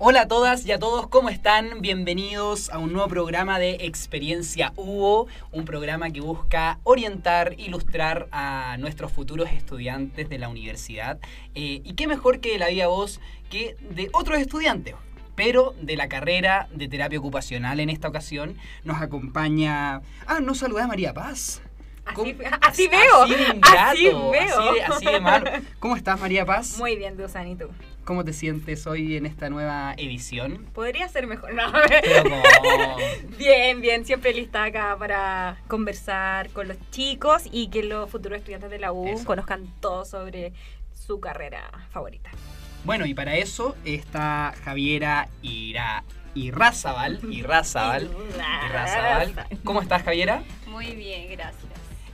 Hola 0.00 0.22
a 0.22 0.28
todas 0.28 0.64
y 0.64 0.70
a 0.70 0.78
todos, 0.78 1.08
¿cómo 1.08 1.28
están? 1.28 1.80
Bienvenidos 1.80 2.70
a 2.70 2.78
un 2.78 2.92
nuevo 2.92 3.08
programa 3.08 3.58
de 3.58 3.78
Experiencia 3.80 4.72
Hugo, 4.76 5.26
un 5.50 5.64
programa 5.64 6.10
que 6.10 6.20
busca 6.20 6.78
orientar, 6.84 7.56
ilustrar 7.58 8.28
a 8.30 8.76
nuestros 8.78 9.10
futuros 9.10 9.50
estudiantes 9.50 10.28
de 10.28 10.38
la 10.38 10.48
universidad. 10.48 11.18
Eh, 11.56 11.82
y 11.82 11.94
qué 11.94 12.06
mejor 12.06 12.38
que 12.38 12.60
la 12.60 12.68
vida 12.68 12.86
voz 12.86 13.20
que 13.50 13.74
de 13.90 14.08
otros 14.12 14.38
estudiantes, 14.38 14.94
pero 15.34 15.74
de 15.82 15.96
la 15.96 16.08
carrera 16.08 16.68
de 16.72 16.86
terapia 16.86 17.18
ocupacional 17.18 17.80
en 17.80 17.90
esta 17.90 18.06
ocasión. 18.06 18.56
Nos 18.84 19.02
acompaña... 19.02 20.02
Ah, 20.28 20.38
no 20.40 20.54
saludé 20.54 20.82
a 20.82 20.86
María 20.86 21.12
Paz. 21.12 21.60
Así, 22.12 22.36
así 22.60 22.88
veo. 22.88 23.22
Así 23.22 23.34
de 23.34 23.42
ingrato, 23.44 23.78
así 23.78 24.04
veo. 24.04 24.58
Así 24.60 24.74
de, 24.74 24.82
así 24.82 25.06
de 25.06 25.20
malo. 25.20 25.50
¿Cómo 25.78 25.96
estás, 25.96 26.18
María 26.20 26.44
Paz? 26.46 26.76
Muy 26.78 26.96
bien, 26.96 27.16
Dusan, 27.16 27.48
¿y 27.48 27.56
tú? 27.56 27.68
¿Cómo 28.04 28.24
te 28.24 28.32
sientes 28.32 28.86
hoy 28.86 29.16
en 29.16 29.26
esta 29.26 29.50
nueva 29.50 29.92
edición? 29.98 30.66
Podría 30.72 31.08
ser 31.08 31.26
mejor. 31.26 31.52
No, 31.54 31.70
Pero 31.88 32.22
como- 32.22 32.96
bien, 33.38 33.80
bien. 33.82 34.06
Siempre 34.06 34.32
lista 34.32 34.64
acá 34.64 34.96
para 34.98 35.58
conversar 35.68 36.48
con 36.50 36.68
los 36.68 36.78
chicos 36.90 37.42
y 37.52 37.68
que 37.68 37.82
los 37.82 38.10
futuros 38.10 38.38
estudiantes 38.38 38.70
de 38.70 38.78
la 38.78 38.92
U 38.92 39.06
Eso. 39.08 39.24
conozcan 39.26 39.66
todo 39.80 40.04
sobre 40.06 40.52
su 40.94 41.20
carrera 41.20 41.70
favorita. 41.90 42.30
Bueno, 42.84 43.04
y 43.04 43.12
para 43.12 43.36
eso 43.36 43.76
está 43.84 44.54
Javiera 44.64 45.28
Ira... 45.42 46.04
Irrazabal. 46.34 47.18
Irrazabal. 47.30 48.08
Irrazabal. 48.68 49.34
¿Cómo 49.64 49.82
estás, 49.82 50.02
Javiera? 50.04 50.42
Muy 50.66 50.94
bien, 50.94 51.26
gracias. 51.32 51.64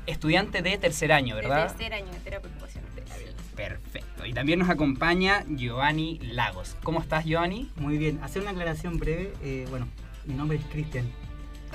Estudiante 0.07 0.63
de 0.63 0.79
tercer 0.79 1.13
año, 1.13 1.37
¿verdad? 1.37 1.63
De 1.69 1.75
tercer 1.75 1.95
año 1.95 2.13
de 2.13 2.19
terapia 2.19 2.51
ocupacional. 2.51 2.91
Perfecto. 3.57 4.27
Y 4.27 4.33
también 4.33 4.59
nos 4.59 4.69
acompaña 4.69 5.45
Giovanni 5.49 6.19
Lagos. 6.23 6.77
¿Cómo 6.83 7.01
estás, 7.01 7.25
Giovanni? 7.25 7.71
Muy 7.77 7.99
bien, 7.99 8.21
hacer 8.23 8.43
una 8.43 8.51
aclaración 8.51 8.99
breve. 8.99 9.33
eh, 9.43 9.67
bueno, 9.71 9.87
mi 10.25 10.35
nombre 10.35 10.59
es 10.59 10.65
Cristian. 10.67 11.11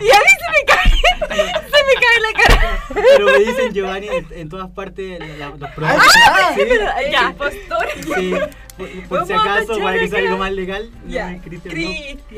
Y 0.00 0.10
a 0.10 0.18
mí 0.18 0.32
se 0.40 0.48
me 0.50 0.64
cae, 0.66 0.90
se 0.90 1.84
me 1.84 1.94
cae 2.00 2.20
la 2.20 2.32
cara. 2.42 2.78
Pero 2.94 3.26
me 3.26 3.29
dicen 3.44 3.72
Giovanni 3.72 4.08
en, 4.08 4.26
en 4.30 4.48
todas 4.48 4.70
partes 4.70 5.18
la- 5.38 5.50
los 5.50 5.70
programas. 5.70 6.06
Ah, 6.28 6.52
Sí, 6.54 6.62
Ya, 7.10 7.30
impostor. 7.30 7.86
sí, 8.14 8.34
por, 8.76 8.90
por 9.08 9.26
si 9.26 9.32
acaso, 9.32 9.78
para 9.80 9.98
que 9.98 10.08
sea 10.08 10.18
algo 10.20 10.38
más 10.38 10.52
legal, 10.52 10.90
Ya, 11.06 11.32
es 11.32 11.42
Cristian. 11.42 11.74
¿no? 11.82 11.90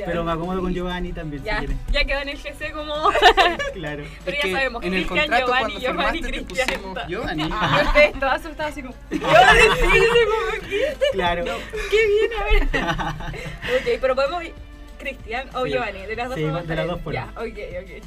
Pero 0.06 0.24
me 0.24 0.32
acomodo 0.32 0.60
con 0.60 0.74
Giovanni 0.74 1.12
también, 1.12 1.42
Ya, 1.44 1.60
si 1.60 1.68
ya 1.92 2.04
quedó 2.04 2.20
en 2.20 2.28
el 2.30 2.38
GC 2.38 2.72
como. 2.72 2.94
Claro. 3.74 4.04
Pero 4.24 4.36
Es 4.36 4.42
ya 4.42 4.48
que 4.48 4.52
sabemos, 4.52 4.82
en 4.84 4.94
el 4.94 5.06
Cristian, 5.06 5.28
contrato 5.28 5.46
Giovanni, 5.46 5.80
Giovanni, 5.80 6.20
Cristian. 6.22 6.68
Giovanni. 7.08 7.42
Y 7.82 7.86
ustedes 7.86 8.12
todos 8.18 8.32
asustados 8.32 8.72
así 8.72 8.82
como. 8.82 8.94
Yo 9.10 9.18
decirle 9.18 10.08
como 10.26 10.68
que. 10.68 10.96
Claro. 11.12 11.44
Qué 11.90 12.06
bien, 12.06 12.30
a 12.38 12.44
ver. 12.44 13.82
ok, 13.94 13.98
pero 14.00 14.14
podemos 14.14 14.44
ir. 14.44 14.54
Cristian 14.98 15.48
o 15.54 15.64
Sí. 15.64 15.72
Giovanni, 15.72 16.06
de 16.06 16.14
las 16.16 16.28
dos 16.28 16.36
Sí, 16.38 16.44
de 16.44 16.76
las 16.76 16.86
dos 16.86 17.00
formas. 17.02 17.26
Ya, 17.34 17.40
ok, 17.40 17.58
ok. 17.82 18.04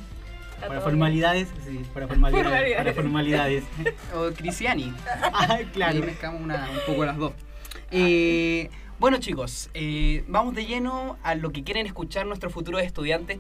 Para 0.59 0.81
formalidades, 0.81 1.47
sí, 1.66 1.81
para 1.93 2.07
formalidades. 2.07 2.45
Formalidades. 2.47 2.77
Para 2.77 2.93
formalidades. 2.93 3.63
O 4.16 4.31
Cristiani. 4.33 4.93
Ah, 5.33 5.47
Ahí 5.55 5.66
claro. 5.66 5.99
mezclamos 5.99 6.41
una- 6.41 6.69
un 6.71 6.79
poco 6.88 7.05
las 7.05 7.17
dos. 7.17 7.33
Eh, 7.91 8.69
bueno 8.99 9.17
chicos, 9.17 9.69
eh, 9.73 10.23
vamos 10.27 10.55
de 10.55 10.66
lleno 10.66 11.17
a 11.23 11.35
lo 11.35 11.51
que 11.51 11.63
quieren 11.63 11.85
escuchar 11.85 12.25
nuestros 12.25 12.51
futuros 12.53 12.81
estudiantes. 12.81 13.39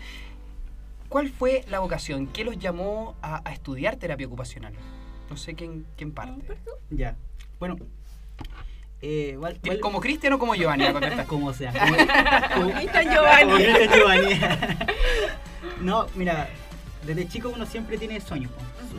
¿Cuál 1.09 1.29
fue 1.29 1.63
la 1.69 1.79
vocación? 1.79 2.27
¿Qué 2.27 2.43
los 2.43 2.57
llamó 2.59 3.15
a, 3.21 3.41
a 3.47 3.53
estudiar 3.53 3.95
terapia 3.95 4.27
ocupacional? 4.27 4.73
No 5.29 5.37
sé 5.37 5.53
quién, 5.55 5.85
quién 5.97 6.11
parte. 6.11 6.57
Ya. 6.89 7.15
Bueno. 7.59 7.77
Eh, 9.01 9.37
¿Como 9.81 10.01
Cristian 10.01 10.33
o 10.33 10.39
como 10.39 10.55
Giovanni? 10.55 10.85
Como 11.27 11.53
sea. 11.53 11.71
Como, 12.53 12.67
como- 12.67 12.75
Cristian 12.79 13.09
Giovanni. 13.11 13.43
como 13.43 13.55
Cristian 13.55 13.89
Giovanni. 13.93 14.39
no, 15.81 16.07
mira, 16.15 16.49
desde 17.05 17.27
chico 17.27 17.51
uno 17.53 17.65
siempre 17.65 17.97
tiene 17.97 18.19
sueños. 18.21 18.51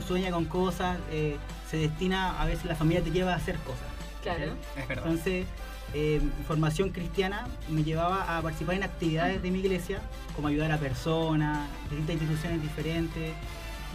Sueña 0.07 0.31
con 0.31 0.45
cosas, 0.45 0.99
eh, 1.11 1.37
se 1.71 1.79
destina, 1.79 2.41
a 2.41 2.47
veces 2.47 2.65
la 2.67 2.77
familia 2.77 3.03
te 3.03 3.11
lleva 3.11 3.33
a 3.33 3.37
hacer 3.37 3.57
cosas. 3.59 3.87
Claro. 4.23 4.55
Es 4.77 4.89
verdad. 4.89 5.07
Entonces, 5.07 5.47
eh, 5.95 6.21
mi 6.23 6.45
formación 6.45 6.91
cristiana 6.91 7.47
me 7.69 7.83
llevaba 7.83 8.37
a 8.37 8.43
participar 8.43 8.77
en 8.77 8.83
actividades 8.83 9.43
de 9.43 9.51
mi 9.51 9.61
iglesia, 9.61 10.01
como 10.35 10.49
ayudar 10.49 10.73
a 10.73 10.79
personas, 10.79 11.69
distintas 11.91 12.15
instituciones 12.17 12.63
diferentes, 12.63 13.33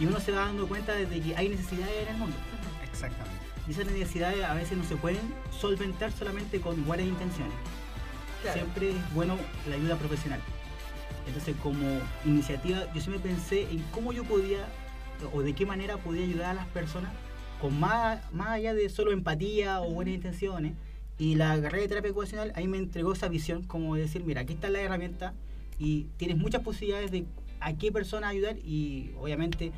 y 0.00 0.06
uno 0.06 0.18
se 0.20 0.32
va 0.32 0.46
dando 0.46 0.66
cuenta 0.66 0.94
de 0.94 1.20
que 1.20 1.36
hay 1.36 1.48
necesidades 1.48 1.94
en 2.02 2.08
el 2.08 2.16
mundo. 2.16 2.36
Exactamente. 2.82 3.38
Y 3.68 3.72
esas 3.72 3.86
necesidades 3.86 4.44
a 4.44 4.54
veces 4.54 4.76
no 4.76 4.84
se 4.84 4.96
pueden 4.96 5.20
solventar 5.58 6.10
solamente 6.12 6.60
con 6.60 6.84
buenas 6.84 7.06
intenciones. 7.06 7.54
Claro. 8.42 8.58
Siempre 8.58 8.90
es 8.90 9.14
bueno 9.14 9.36
la 9.68 9.76
ayuda 9.76 9.96
profesional. 9.96 10.40
Entonces, 11.26 11.54
como 11.62 11.78
iniciativa, 12.24 12.92
yo 12.94 13.00
siempre 13.00 13.20
pensé 13.30 13.62
en 13.70 13.80
cómo 13.92 14.12
yo 14.12 14.24
podía 14.24 14.66
o 15.32 15.40
de 15.42 15.52
qué 15.54 15.64
manera 15.66 15.96
podía 15.98 16.24
ayudar 16.24 16.50
a 16.50 16.54
las 16.54 16.66
personas 16.68 17.12
con 17.60 17.78
más, 17.78 18.20
más 18.32 18.48
allá 18.48 18.74
de 18.74 18.88
solo 18.88 19.12
empatía 19.12 19.80
o 19.80 19.90
buenas 19.92 20.14
intenciones. 20.14 20.72
Y 21.18 21.36
la 21.36 21.54
carrera 21.60 21.82
de 21.82 21.88
terapia 21.88 22.10
ocupacional 22.10 22.52
ahí 22.56 22.66
me 22.66 22.78
entregó 22.78 23.12
esa 23.12 23.28
visión, 23.28 23.62
como 23.62 23.94
decir, 23.94 24.24
mira, 24.24 24.40
aquí 24.40 24.54
está 24.54 24.68
la 24.68 24.80
herramienta 24.80 25.34
y 25.78 26.04
tienes 26.16 26.36
muchas 26.38 26.62
posibilidades 26.62 27.12
de 27.12 27.24
a 27.60 27.74
qué 27.74 27.92
persona 27.92 28.28
ayudar 28.28 28.56
y 28.58 29.12
obviamente 29.20 29.70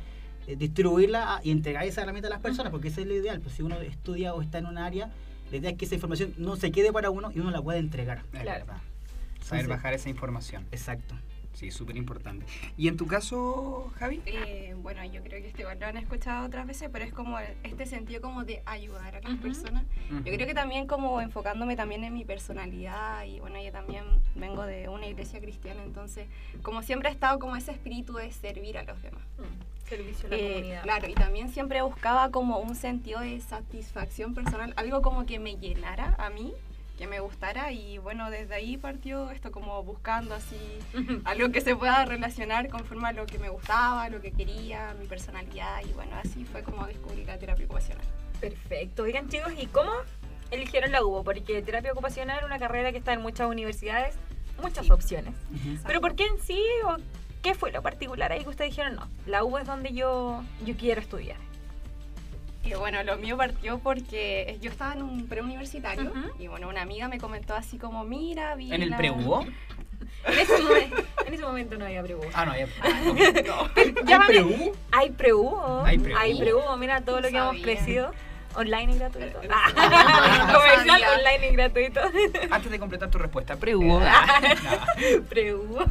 eh, 0.47 0.55
distribuirla 0.55 1.35
a- 1.35 1.41
y 1.43 1.51
entregar 1.51 1.83
esa 1.85 2.01
herramienta 2.01 2.27
a 2.27 2.31
las 2.31 2.39
personas, 2.39 2.71
porque 2.71 2.87
ese 2.87 3.01
es 3.01 3.07
lo 3.07 3.13
ideal. 3.15 3.39
Pues 3.41 3.53
si 3.55 3.61
uno 3.61 3.79
estudia 3.81 4.33
o 4.33 4.41
está 4.41 4.57
en 4.57 4.65
un 4.65 4.79
área, 4.79 5.11
la 5.51 5.57
idea 5.57 5.69
es 5.71 5.77
que 5.77 5.85
esa 5.85 5.93
información 5.95 6.33
no 6.37 6.55
se 6.55 6.71
quede 6.71 6.91
para 6.91 7.11
uno 7.11 7.31
y 7.31 7.39
uno 7.39 7.51
la 7.51 7.61
pueda 7.61 7.77
entregar. 7.77 8.23
Claro. 8.31 8.65
Saber 8.65 8.81
Entonces- 9.41 9.67
bajar 9.67 9.93
esa 9.93 10.09
información. 10.09 10.65
Exacto. 10.71 11.13
Sí, 11.55 11.71
súper 11.71 11.95
importante. 11.95 12.45
¿Y 12.77 12.89
en 12.89 12.97
tu 12.97 13.07
caso, 13.07 13.89
Javi? 13.97 14.21
Eh, 14.25 14.75
bueno, 14.81 15.03
yo 15.05 15.23
creo 15.23 15.41
que 15.41 15.47
este 15.47 15.61
igual 15.61 15.79
lo 15.79 15.85
han 15.87 15.95
escuchado 15.95 16.45
otras 16.45 16.67
veces, 16.67 16.89
pero 16.91 17.05
es 17.05 17.13
como 17.13 17.39
este 17.63 17.85
sentido 17.85 18.19
como 18.21 18.43
de 18.43 18.61
ayudar 18.65 19.15
a 19.15 19.21
las 19.21 19.33
Ujú. 19.33 19.41
personas. 19.41 19.83
Ujú. 20.11 20.17
Yo 20.25 20.33
creo 20.33 20.47
que 20.47 20.53
también 20.53 20.85
como 20.85 21.21
enfocándome 21.21 21.77
también 21.77 22.03
en 22.03 22.13
mi 22.13 22.25
personalidad 22.25 23.23
y 23.23 23.39
bueno, 23.39 23.61
yo 23.63 23.71
también 23.71 24.03
vengo 24.35 24.63
de 24.65 24.89
una 24.89 25.07
iglesia 25.07 25.39
cristiana, 25.39 25.81
entonces 25.83 26.27
como 26.61 26.81
siempre 26.83 27.07
ha 27.07 27.11
estado 27.13 27.39
como 27.39 27.55
ese 27.55 27.71
espíritu 27.71 28.13
de 28.15 28.31
servir 28.33 28.77
a 28.77 28.83
los 28.83 29.01
demás. 29.01 29.23
Mm, 29.37 29.87
Servicio 29.87 30.27
a 30.27 30.31
la 30.31 30.35
Eh, 30.37 30.51
comunidad. 30.53 30.83
claro, 30.83 31.07
y 31.07 31.13
también 31.13 31.49
siempre 31.49 31.81
buscaba 31.83 32.31
como 32.31 32.57
un 32.59 32.75
sentido 32.75 33.21
de 33.21 33.39
satisfacción 33.39 34.33
personal, 34.33 34.73
algo 34.75 35.01
como 35.01 35.25
que 35.25 35.39
me 35.39 35.55
llenara 35.57 36.15
a 36.17 36.29
mí, 36.31 36.53
que 36.97 37.07
me 37.07 37.19
gustara 37.19 37.71
y 37.71 37.97
bueno, 37.97 38.29
desde 38.29 38.55
ahí 38.55 38.77
partió 38.77 39.29
esto 39.31 39.51
como 39.51 39.83
buscando 39.83 40.33
así 40.33 40.57
algo 41.25 41.51
que 41.51 41.61
se 41.61 41.75
pueda 41.75 42.05
relacionar 42.05 42.69
conforme 42.69 43.09
a 43.09 43.11
lo 43.11 43.25
que 43.25 43.37
me 43.39 43.49
gustaba, 43.49 44.07
lo 44.09 44.21
que 44.21 44.31
quería, 44.31 44.95
mi 44.99 45.05
personalidad 45.05 45.81
y 45.87 45.91
bueno, 45.93 46.15
así 46.23 46.45
fue 46.45 46.63
como 46.63 46.85
descubrí 46.87 47.25
la 47.25 47.37
terapia 47.37 47.65
ocupacional. 47.65 48.05
Perfecto. 48.39 49.03
Oigan, 49.03 49.27
chicos, 49.29 49.53
¿y 49.57 49.65
cómo 49.67 49.91
eligieron 50.51 50.91
la 50.91 51.03
UBO? 51.03 51.23
Porque 51.23 51.61
terapia 51.61 51.91
ocupacional 51.91 52.39
es 52.39 52.45
una 52.45 52.59
carrera 52.59 52.91
que 52.91 52.97
está 52.97 53.13
en 53.13 53.21
muchas 53.21 53.47
universidades, 53.49 54.15
muchas 54.61 54.85
Sí. 54.85 54.91
opciones. 54.91 55.33
¿Pero 55.85 55.99
por 56.01 56.15
qué 56.15 56.25
en 56.25 56.39
sí 56.39 56.61
o 56.85 56.95
qué 57.41 57.55
fue 57.55 57.71
lo 57.71 57.81
particular 57.81 58.31
ahí 58.31 58.43
que 58.43 58.49
ustedes 58.49 58.71
dijeron 58.71 58.95
no? 58.95 59.09
La 59.25 59.43
UBO 59.43 59.59
es 59.59 59.67
donde 59.67 59.91
yo, 59.93 60.43
yo 60.65 60.75
quiero 60.77 61.01
estudiar. 61.01 61.37
Y 62.65 62.73
bueno, 62.73 63.03
lo 63.03 63.17
mío 63.17 63.37
partió 63.37 63.77
porque 63.79 64.57
yo 64.61 64.71
estaba 64.71 64.93
en 64.93 65.03
un 65.03 65.27
preuniversitario 65.27 66.09
Ujú. 66.09 66.31
y 66.39 66.47
bueno, 66.47 66.67
una 66.67 66.81
amiga 66.81 67.07
me 67.07 67.19
comentó 67.19 67.53
así 67.53 67.77
como, 67.77 68.03
mira, 68.03 68.55
vi 68.55 68.73
¿En 68.73 68.81
el 68.81 68.95
pre-Hugo? 68.95 69.45
En 70.27 70.39
ese, 70.39 70.59
momento, 70.59 71.03
en 71.27 71.33
ese 71.35 71.43
momento 71.43 71.77
no 71.77 71.85
había 71.85 72.01
pre 72.01 72.15
Ah, 72.33 72.45
no, 72.45 72.53
ya. 72.57 72.65
Llámame. 74.05 74.25
pre-U? 74.33 74.75
Hay 74.91 75.11
pre-UBO. 75.11 75.83
Hay 75.85 75.99
pre-U. 75.99 76.17
Hay 76.17 76.39
pre-UBO. 76.39 76.77
Mira 76.77 77.01
todo 77.01 77.21
lo 77.21 77.29
que 77.29 77.37
hemos 77.37 77.57
crecido. 77.57 78.11
Online 78.55 78.93
y 78.93 78.97
gratuito. 78.97 79.39
Ah, 79.51 80.47
no 80.47 80.53
Comercial 80.53 80.87
sabía. 80.87 81.11
online 81.11 81.47
y 81.49 81.55
gratuito. 81.55 82.01
Antes 82.49 82.71
de 82.71 82.79
completar 82.79 83.11
tu 83.11 83.19
respuesta, 83.19 83.55
pre-Hugo. 83.57 84.01
Pre-UBO. 85.29 85.85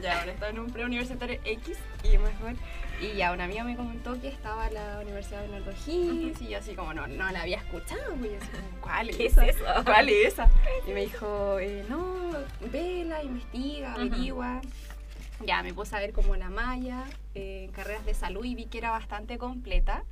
Ya, 0.00 0.20
ahora 0.20 0.32
estaba 0.32 0.50
en 0.50 0.58
un 0.60 0.70
preuniversitario 0.70 1.40
X 1.44 1.76
y 2.04 2.18
mejor. 2.18 2.54
Y 3.00 3.16
ya 3.16 3.32
una 3.32 3.44
amiga 3.44 3.64
me 3.64 3.76
comentó 3.76 4.20
que 4.20 4.28
estaba 4.28 4.68
en 4.68 4.74
la 4.74 5.00
Universidad 5.00 5.40
de 5.42 5.48
Bernardo 5.48 5.72
Higgins 5.86 6.40
y 6.42 6.48
yo 6.48 6.58
así 6.58 6.74
como 6.74 6.92
no, 6.92 7.06
no 7.06 7.30
la 7.30 7.42
había 7.42 7.56
escuchado. 7.56 8.14
Pues 8.18 8.32
yo 8.32 8.38
así 8.38 8.48
como, 8.50 8.80
¿cuál 8.82 9.08
es 9.10 9.16
¿Qué 9.16 9.26
es 9.26 9.32
esa? 9.32 9.46
eso? 9.46 9.64
¿Cuál 9.84 10.08
es 10.10 10.26
esa? 10.34 10.50
Y 10.86 10.90
me 10.92 11.00
dijo, 11.02 11.58
eh, 11.58 11.84
no, 11.88 12.32
vela, 12.70 13.22
investiga, 13.22 13.92
Ujú. 13.92 14.00
averigua. 14.00 14.60
Ya, 15.46 15.62
me 15.62 15.72
puse 15.72 15.96
a 15.96 15.98
ver 16.00 16.12
como 16.12 16.36
la 16.36 16.50
malla 16.50 17.04
eh, 17.34 17.64
en 17.64 17.72
carreras 17.72 18.04
de 18.04 18.12
salud 18.12 18.44
y 18.44 18.54
vi 18.54 18.66
que 18.66 18.76
era 18.78 18.90
bastante 18.90 19.38
completa. 19.38 20.04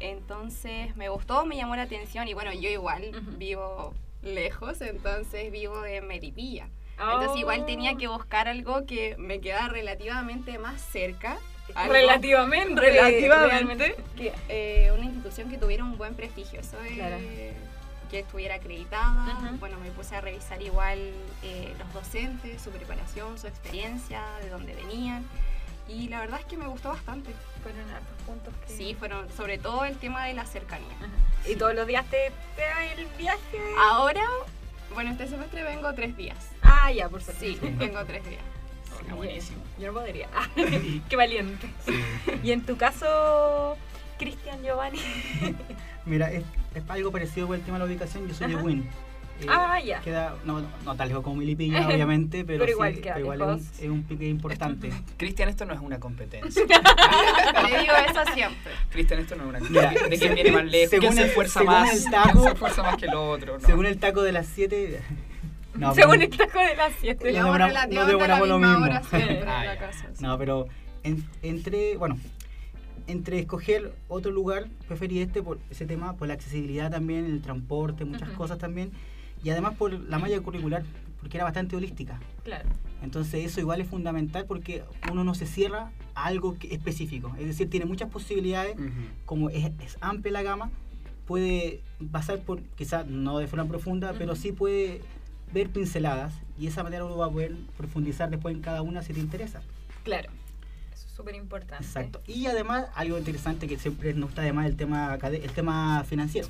Entonces 0.00 0.94
me 0.96 1.08
gustó, 1.08 1.46
me 1.46 1.56
llamó 1.56 1.76
la 1.76 1.82
atención 1.82 2.28
y 2.28 2.34
bueno, 2.34 2.52
yo 2.52 2.68
igual 2.68 3.10
Ujú. 3.16 3.38
vivo 3.38 3.94
lejos, 4.22 4.82
entonces 4.82 5.50
vivo 5.50 5.84
en. 5.86 6.10
Entonces 6.10 6.70
Oh. 7.32 7.36
igual 7.38 7.64
tenía 7.66 7.96
que 7.96 8.06
buscar 8.06 8.46
algo 8.48 8.84
que 8.86 9.16
me 9.18 9.40
quedara 9.40 9.68
relativamente 9.68 10.58
más 10.58 10.80
cerca. 10.80 11.38
Algo- 11.74 11.92
Relativamente. 11.92 12.80
relativamente 12.80 13.86
realmente. 13.86 13.96
que 14.16 14.32
eh, 14.48 14.92
una 14.92 15.04
institución 15.04 15.50
que 15.50 15.58
tuviera 15.58 15.84
un 15.84 15.96
buen 15.98 16.14
prestigio. 16.14 16.60
Eso 16.60 16.80
es 16.82 16.92
Claro. 16.92 17.16
que 18.10 18.18
estuviera 18.20 18.56
acreditada. 18.56 19.52
Bueno, 19.58 19.78
me 19.78 19.90
puse 19.90 20.14
a 20.14 20.20
revisar 20.20 20.62
igual 20.62 20.98
eh, 21.42 21.74
los 21.78 21.92
docentes, 21.92 22.60
su 22.62 22.70
preparación, 22.70 23.38
su 23.38 23.46
experiencia, 23.48 24.22
de 24.42 24.50
dónde 24.50 24.74
venían. 24.74 25.24
Y 25.88 26.08
la 26.08 26.20
verdad 26.20 26.40
es 26.40 26.46
que 26.46 26.56
me 26.56 26.66
gustó 26.66 26.90
bastante. 26.90 27.30
Fueron 27.62 27.90
hartos 27.90 28.22
puntos 28.26 28.54
que... 28.66 28.72
Sí, 28.74 28.94
fueron 28.94 29.30
sobre 29.32 29.58
todo 29.58 29.84
el 29.84 29.96
tema 29.98 30.26
de 30.26 30.34
la 30.34 30.46
cercanía. 30.46 30.94
Y 31.46 31.56
todos 31.56 31.74
los 31.74 31.86
días 31.86 32.04
te, 32.06 32.30
te 32.56 32.62
da 32.62 32.86
el 32.92 33.06
viaje. 33.18 33.58
Ahora, 33.78 34.22
bueno, 34.94 35.10
este 35.10 35.26
semestre 35.28 35.62
vengo 35.62 35.92
tres 35.94 36.16
días. 36.16 36.38
Ah, 36.62 36.90
ya, 36.92 37.08
por 37.08 37.22
suerte. 37.22 37.40
Sí, 37.46 37.58
vengo 37.62 38.02
tres 38.06 38.24
días. 38.28 38.42
Ah, 39.10 39.14
buenísimo. 39.14 39.58
Yo 39.78 39.88
no 39.92 40.00
podría. 40.00 40.28
Qué 41.08 41.16
valiente. 41.16 41.68
Y 42.42 42.52
en 42.52 42.62
tu 42.64 42.76
caso, 42.76 43.76
Cristian 44.18 44.62
Giovanni. 44.62 45.00
Mira, 46.06 46.30
es, 46.30 46.44
es 46.74 46.82
algo 46.88 47.10
parecido 47.10 47.46
con 47.46 47.56
el 47.56 47.62
tema 47.62 47.78
de 47.78 47.84
la 47.84 47.90
ubicación. 47.90 48.26
Yo 48.28 48.34
soy 48.34 48.48
de 48.48 48.54
Ajá. 48.54 48.62
Win. 48.64 48.80
Eh, 49.40 49.46
Ah, 49.48 49.80
ya. 49.80 50.00
Queda, 50.00 50.36
no, 50.44 50.62
no 50.84 50.94
tan 50.94 51.08
lejos 51.08 51.24
como 51.24 51.34
Milipilla, 51.36 51.88
obviamente, 51.88 52.44
pero, 52.44 52.60
Pero 52.60 52.70
igual 52.70 52.94
sí, 52.94 53.00
queda 53.00 53.14
pero 53.14 53.34
igual 53.34 53.40
es 53.58 53.62
un, 53.80 53.84
es 53.84 53.90
un 53.90 54.02
pique 54.04 54.28
importante. 54.28 54.90
Cristian, 55.16 55.48
esto 55.48 55.64
no 55.66 55.74
es 55.74 55.80
una 55.80 55.98
competencia. 55.98 56.62
Le 56.64 57.80
digo 57.80 57.92
eso 58.08 58.20
siempre. 58.32 58.70
Cristian, 58.90 59.18
esto 59.20 59.34
no 59.34 59.42
es 59.42 59.48
una 59.48 59.58
Mira, 59.58 59.82
competencia. 59.88 60.08
¿De 60.08 60.18
quién 60.18 60.34
viene 60.36 60.52
más 60.52 60.64
lejos? 60.66 60.90
según 60.90 61.00
¿Quién 61.00 61.14
se 61.14 61.22
el- 61.22 61.28
esfuerza 61.30 61.64
más? 61.64 61.92
el 61.92 61.98
¿Quién 62.00 62.12
taco- 62.12 62.42
se 62.44 62.50
esfuerza 62.52 62.82
más 62.84 62.96
que 62.96 63.06
el 63.06 63.14
otro? 63.14 63.58
No. 63.58 63.66
Según 63.66 63.86
el 63.86 63.98
taco 63.98 64.22
de 64.22 64.30
las 64.32 64.46
7. 64.46 65.00
No, 65.74 65.94
Según 65.94 66.18
pero- 66.18 66.30
el 66.32 66.36
taco 66.38 66.58
de 66.60 66.76
las 66.76 66.92
7. 67.00 67.32
No 67.32 67.38
demoramos- 68.06 68.48
lo 68.48 68.58
mismo. 68.58 68.84
hora 68.84 69.02
siempre 69.02 69.38
en 69.42 69.48
Ah, 69.48 69.64
la 69.64 69.74
ya. 69.74 69.80
casa. 69.80 70.08
sí. 70.14 70.22
No, 70.22 70.38
pero 70.38 70.66
en- 71.02 71.24
entre, 71.42 71.96
bueno, 71.96 72.18
entre 73.06 73.38
escoger 73.40 73.92
otro 74.08 74.30
lugar, 74.30 74.66
preferí 74.88 75.18
este 75.20 75.42
por 75.42 75.58
ese 75.70 75.86
tema, 75.86 76.14
por 76.14 76.28
la 76.28 76.34
accesibilidad 76.34 76.90
también, 76.90 77.24
el 77.26 77.42
transporte, 77.42 78.04
muchas 78.04 78.30
cosas 78.30 78.58
también, 78.58 78.92
y 79.42 79.50
además 79.50 79.74
por 79.76 79.92
la 79.92 80.18
malla 80.18 80.40
curricular, 80.40 80.82
porque 81.20 81.36
era 81.36 81.44
bastante 81.44 81.76
holística. 81.76 82.18
Claro. 82.44 82.68
Entonces 83.02 83.44
eso 83.44 83.60
igual 83.60 83.82
es 83.82 83.88
fundamental 83.88 84.46
porque 84.46 84.82
uno 85.12 85.24
no 85.24 85.34
se 85.34 85.46
cierra 85.46 85.90
a 86.14 86.24
algo 86.26 86.56
que- 86.58 86.74
específico, 86.74 87.34
es 87.38 87.46
decir, 87.46 87.68
tiene 87.68 87.84
muchas 87.84 88.08
posibilidades, 88.10 88.76
como 89.26 89.50
es, 89.50 89.66
es 89.84 89.98
amplia 90.00 90.32
la 90.32 90.42
gama, 90.42 90.70
puede 91.26 91.82
pasar 92.10 92.38
por, 92.40 92.62
quizás 92.76 93.06
no 93.06 93.38
de 93.38 93.46
forma 93.46 93.66
profunda, 93.66 94.14
pero 94.16 94.34
sí 94.36 94.52
puede 94.52 95.02
ver 95.54 95.70
pinceladas 95.70 96.34
y 96.58 96.64
de 96.64 96.68
esa 96.68 96.82
manera 96.82 97.04
uno 97.04 97.16
va 97.16 97.26
a 97.26 97.30
poder 97.30 97.54
profundizar 97.76 98.28
después 98.28 98.54
en 98.54 98.60
cada 98.60 98.82
una 98.82 99.02
si 99.02 99.14
te 99.14 99.20
interesa. 99.20 99.62
Claro. 100.02 100.30
Eso 100.92 101.06
es 101.06 101.12
súper 101.12 101.34
importante. 101.34 101.84
Exacto. 101.84 102.20
Y 102.26 102.46
además, 102.46 102.86
algo 102.94 103.16
interesante 103.16 103.66
que 103.66 103.78
siempre 103.78 104.12
nos 104.12 104.30
gusta 104.30 104.42
además 104.42 104.66
el 104.66 104.76
tema, 104.76 105.18
el 105.22 105.50
tema 105.52 106.04
financiero. 106.04 106.48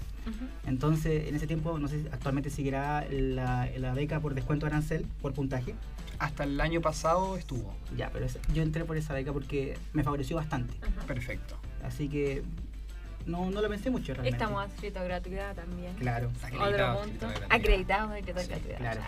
Entonces, 0.67 1.29
en 1.29 1.37
ese 1.37 1.47
tiempo, 1.47 1.79
no 1.79 1.87
sé 1.87 2.03
si 2.03 2.09
actualmente 2.09 2.51
seguirá 2.51 3.07
la, 3.11 3.71
la 3.77 3.95
beca 3.95 4.21
por 4.21 4.35
descuento 4.35 4.67
de 4.67 4.73
arancel, 4.73 5.07
por 5.23 5.33
puntaje. 5.33 5.75
Hasta 6.19 6.45
el 6.45 6.61
año 6.61 6.81
pasado 6.81 7.37
estuvo. 7.37 7.75
Ya, 7.97 8.11
pero 8.11 8.27
yo 8.53 8.63
entré 8.63 8.85
por 8.85 8.97
esa 8.97 9.15
beca 9.15 9.33
porque 9.33 9.77
me 9.93 10.03
favoreció 10.03 10.37
bastante. 10.37 10.75
Perfecto. 11.07 11.57
Así 11.83 12.09
que 12.09 12.43
no, 13.27 13.51
no 13.51 13.61
lo 13.63 13.69
pensé 13.69 13.91
mucho 13.91 14.15
realmente. 14.15 14.37
Estamos 14.37 14.65
adscritos 14.65 15.03
a 15.03 15.05
gratuidad 15.05 15.55
también. 15.55 15.95
Claro. 15.95 16.31
Acreditado, 16.43 16.99
Otro 16.99 17.03
punto. 17.11 17.27
acreditado, 17.27 17.47
acreditado. 17.51 18.11
Acreditados 18.13 18.39
a 18.39 18.43
Sí, 18.43 18.49
gratuidad. 18.51 18.79
claro. 18.79 19.01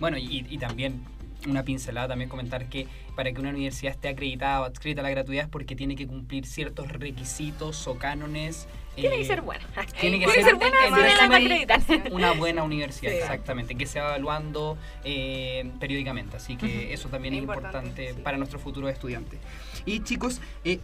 Bueno, 0.00 0.16
y, 0.18 0.46
y 0.48 0.58
también 0.58 1.04
una 1.46 1.62
pincelada, 1.62 2.08
también 2.08 2.28
comentar 2.28 2.68
que 2.68 2.86
para 3.16 3.32
que 3.32 3.40
una 3.40 3.50
universidad 3.50 3.92
esté 3.92 4.08
acreditada 4.08 4.60
o 4.60 4.64
adscrita 4.64 5.00
a 5.00 5.04
la 5.04 5.10
gratuidad 5.10 5.44
es 5.44 5.50
porque 5.50 5.74
tiene 5.74 5.96
que 5.96 6.06
cumplir 6.06 6.46
ciertos 6.46 6.88
requisitos 6.88 7.86
o 7.86 7.96
cánones. 7.96 8.66
Tiene 8.94 9.14
eh, 9.14 9.18
que 9.20 9.24
ser 9.24 9.40
buena. 9.40 9.64
Tiene 10.00 10.18
que 10.18 10.28
ser 10.28 10.44
ser 10.44 10.54
buena 10.56 10.76
resumen, 10.90 12.12
una 12.12 12.32
buena 12.32 12.62
universidad, 12.62 13.12
Sí. 13.12 13.18
exactamente, 13.18 13.74
que 13.74 13.86
se 13.86 14.00
va 14.00 14.08
evaluando 14.08 14.76
eh, 15.04 15.70
periódicamente. 15.80 16.36
Así 16.36 16.56
que 16.56 16.66
Ujú. 16.66 16.92
eso 16.94 17.08
también 17.08 17.34
es 17.34 17.40
Importante, 17.40 17.78
importante 17.78 18.14
sí. 18.14 18.20
para 18.22 18.36
nuestros 18.36 18.60
futuros 18.60 18.90
estudiantes. 18.92 19.38
Y 19.86 20.00
chicos, 20.00 20.40
eh, 20.64 20.80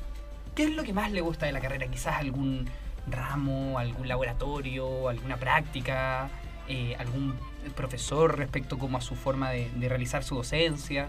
¿qué 0.57 0.65
es 0.65 0.75
lo 0.75 0.83
que 0.83 0.93
más 0.93 1.13
le 1.13 1.21
gusta 1.21 1.47
de 1.47 1.53
la 1.53 1.61
carrera? 1.61 1.87
Quizás 1.87 2.17
algún 2.17 2.67
ramo, 3.09 3.79
algún 3.79 4.09
laboratorio, 4.09 5.09
alguna 5.09 5.37
práctica, 5.37 6.29
eh, 6.67 6.97
algún 6.99 7.35
profesor 7.77 8.37
respecto 8.37 8.79
como 8.79 8.99
a 8.99 9.01
su 9.01 9.15
forma 9.15 9.51
de, 9.51 9.71
de 9.77 9.89
realizar 9.89 10.25
su 10.25 10.35
docencia. 10.35 11.09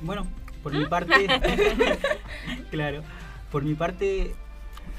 Bueno, 0.00 0.26
por 0.62 0.72
mi 0.72 0.86
parte, 0.86 1.26
claro, 2.70 3.02
por 3.50 3.64
mi 3.64 3.74
parte, 3.74 4.34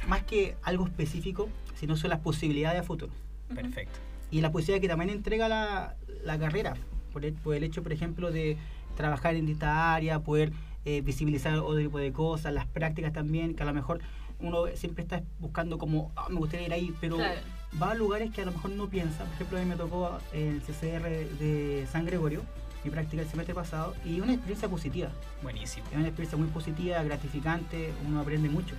más 0.08 0.24
que 0.24 0.56
algo 0.62 0.86
específico, 0.86 1.50
sino 1.76 1.96
son 1.96 2.10
las 2.12 2.20
posibilidades 2.20 2.82
a 2.82 2.84
futuro. 2.84 3.12
Perfecto. 3.54 4.00
y 4.30 4.40
la 4.40 4.50
posibilidad 4.50 4.82
que 4.82 4.88
también 4.88 5.10
entrega 5.10 5.50
la, 5.50 5.96
la 6.24 6.40
carrera, 6.40 6.76
por 7.12 7.26
el, 7.26 7.34
por 7.34 7.54
el 7.54 7.64
hecho, 7.64 7.84
por 7.84 7.92
ejemplo, 7.92 8.32
de 8.32 8.58
trabajar 8.96 9.36
en 9.36 9.50
esta 9.50 9.94
área, 9.94 10.20
poder 10.20 10.54
eh, 10.86 11.02
visibilizar 11.02 11.58
otro 11.60 11.78
tipo 11.78 11.98
de 12.00 12.12
cosas, 12.12 12.54
las 12.54 12.66
prácticas 12.68 13.14
también, 13.14 13.56
que 13.56 13.64
a 13.64 13.66
lo 13.66 13.74
mejor 13.74 14.00
uno 14.40 14.66
siempre 14.76 15.04
está 15.04 15.22
buscando 15.40 15.78
como, 15.78 16.12
"Ah, 16.16 16.28
me 16.30 16.38
gustaría 16.38 16.66
ir 16.68 16.74
ahí, 16.74 16.94
pero 17.00 17.18
Claro. 17.18 17.40
va 17.82 17.92
a 17.92 17.96
lugares 17.96 18.32
que 18.32 18.42
a 18.42 18.46
lo 18.46 18.52
mejor 18.52 18.72
no 18.72 18.88
piensa. 18.90 19.24
Por 19.26 19.34
ejemplo, 19.34 19.58
a 19.60 19.62
mí 19.62 19.68
me 19.68 19.76
tocó 19.76 20.18
el 20.34 20.62
CCR 20.64 21.28
de 21.40 21.88
San 21.92 22.06
Gregorio, 22.06 22.42
mi 22.84 22.90
práctica 22.90 23.22
el 23.22 23.28
semestre 23.30 23.54
pasado, 23.54 23.94
y 24.04 24.20
una 24.20 24.34
experiencia 24.34 24.68
positiva. 24.68 25.10
Buenísimo. 25.44 25.86
Es 25.92 25.96
una 25.98 26.08
experiencia 26.08 26.38
muy 26.40 26.48
positiva, 26.48 27.04
gratificante, 27.04 27.94
uno 28.08 28.20
aprende 28.22 28.50
mucho. 28.50 28.74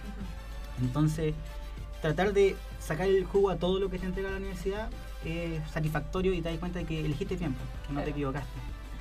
Entonces, 0.81 1.35
tratar 2.01 2.33
de 2.33 2.57
sacar 2.81 3.07
el 3.09 3.25
jugo 3.25 3.51
a 3.51 3.57
todo 3.57 3.79
lo 3.79 3.89
que 3.89 4.01
te 4.01 4.07
entrega 4.07 4.31
la 4.31 4.39
universidad 4.39 4.91
es 5.25 5.63
satisfactorio 5.71 6.33
y 6.33 6.43
te 6.43 6.49
das 6.49 6.59
cuenta 6.59 6.81
de 6.81 6.85
que 6.85 7.05
elegiste 7.05 7.37
bien, 7.37 7.55
pues, 7.55 7.69
que 7.87 7.93
no 7.93 8.03
te 8.03 8.11
equivocaste. 8.11 8.49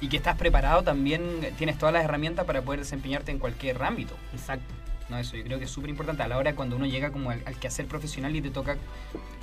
Y 0.02 0.10
que 0.10 0.18
estás 0.18 0.36
preparado 0.36 0.84
también, 0.84 1.22
tienes 1.58 1.78
todas 1.78 1.94
las 1.94 2.04
herramientas 2.04 2.46
para 2.46 2.62
poder 2.64 2.82
desempeñarte 2.82 3.32
en 3.32 3.40
cualquier 3.40 3.82
ámbito. 3.82 4.16
Exacto. 4.34 4.66
No, 5.10 5.18
eso 5.18 5.38
yo 5.38 5.44
creo 5.44 5.60
que 5.60 5.66
es 5.66 5.72
súper 5.72 5.90
importante 5.90 6.24
a 6.24 6.28
la 6.28 6.38
hora 6.38 6.56
cuando 6.56 6.76
uno 6.76 6.86
llega 6.86 7.12
como 7.12 7.30
al, 7.32 7.42
al 7.46 7.56
quehacer 7.56 7.86
profesional 7.86 8.36
y 8.36 8.42
te 8.42 8.50
toca, 8.50 8.78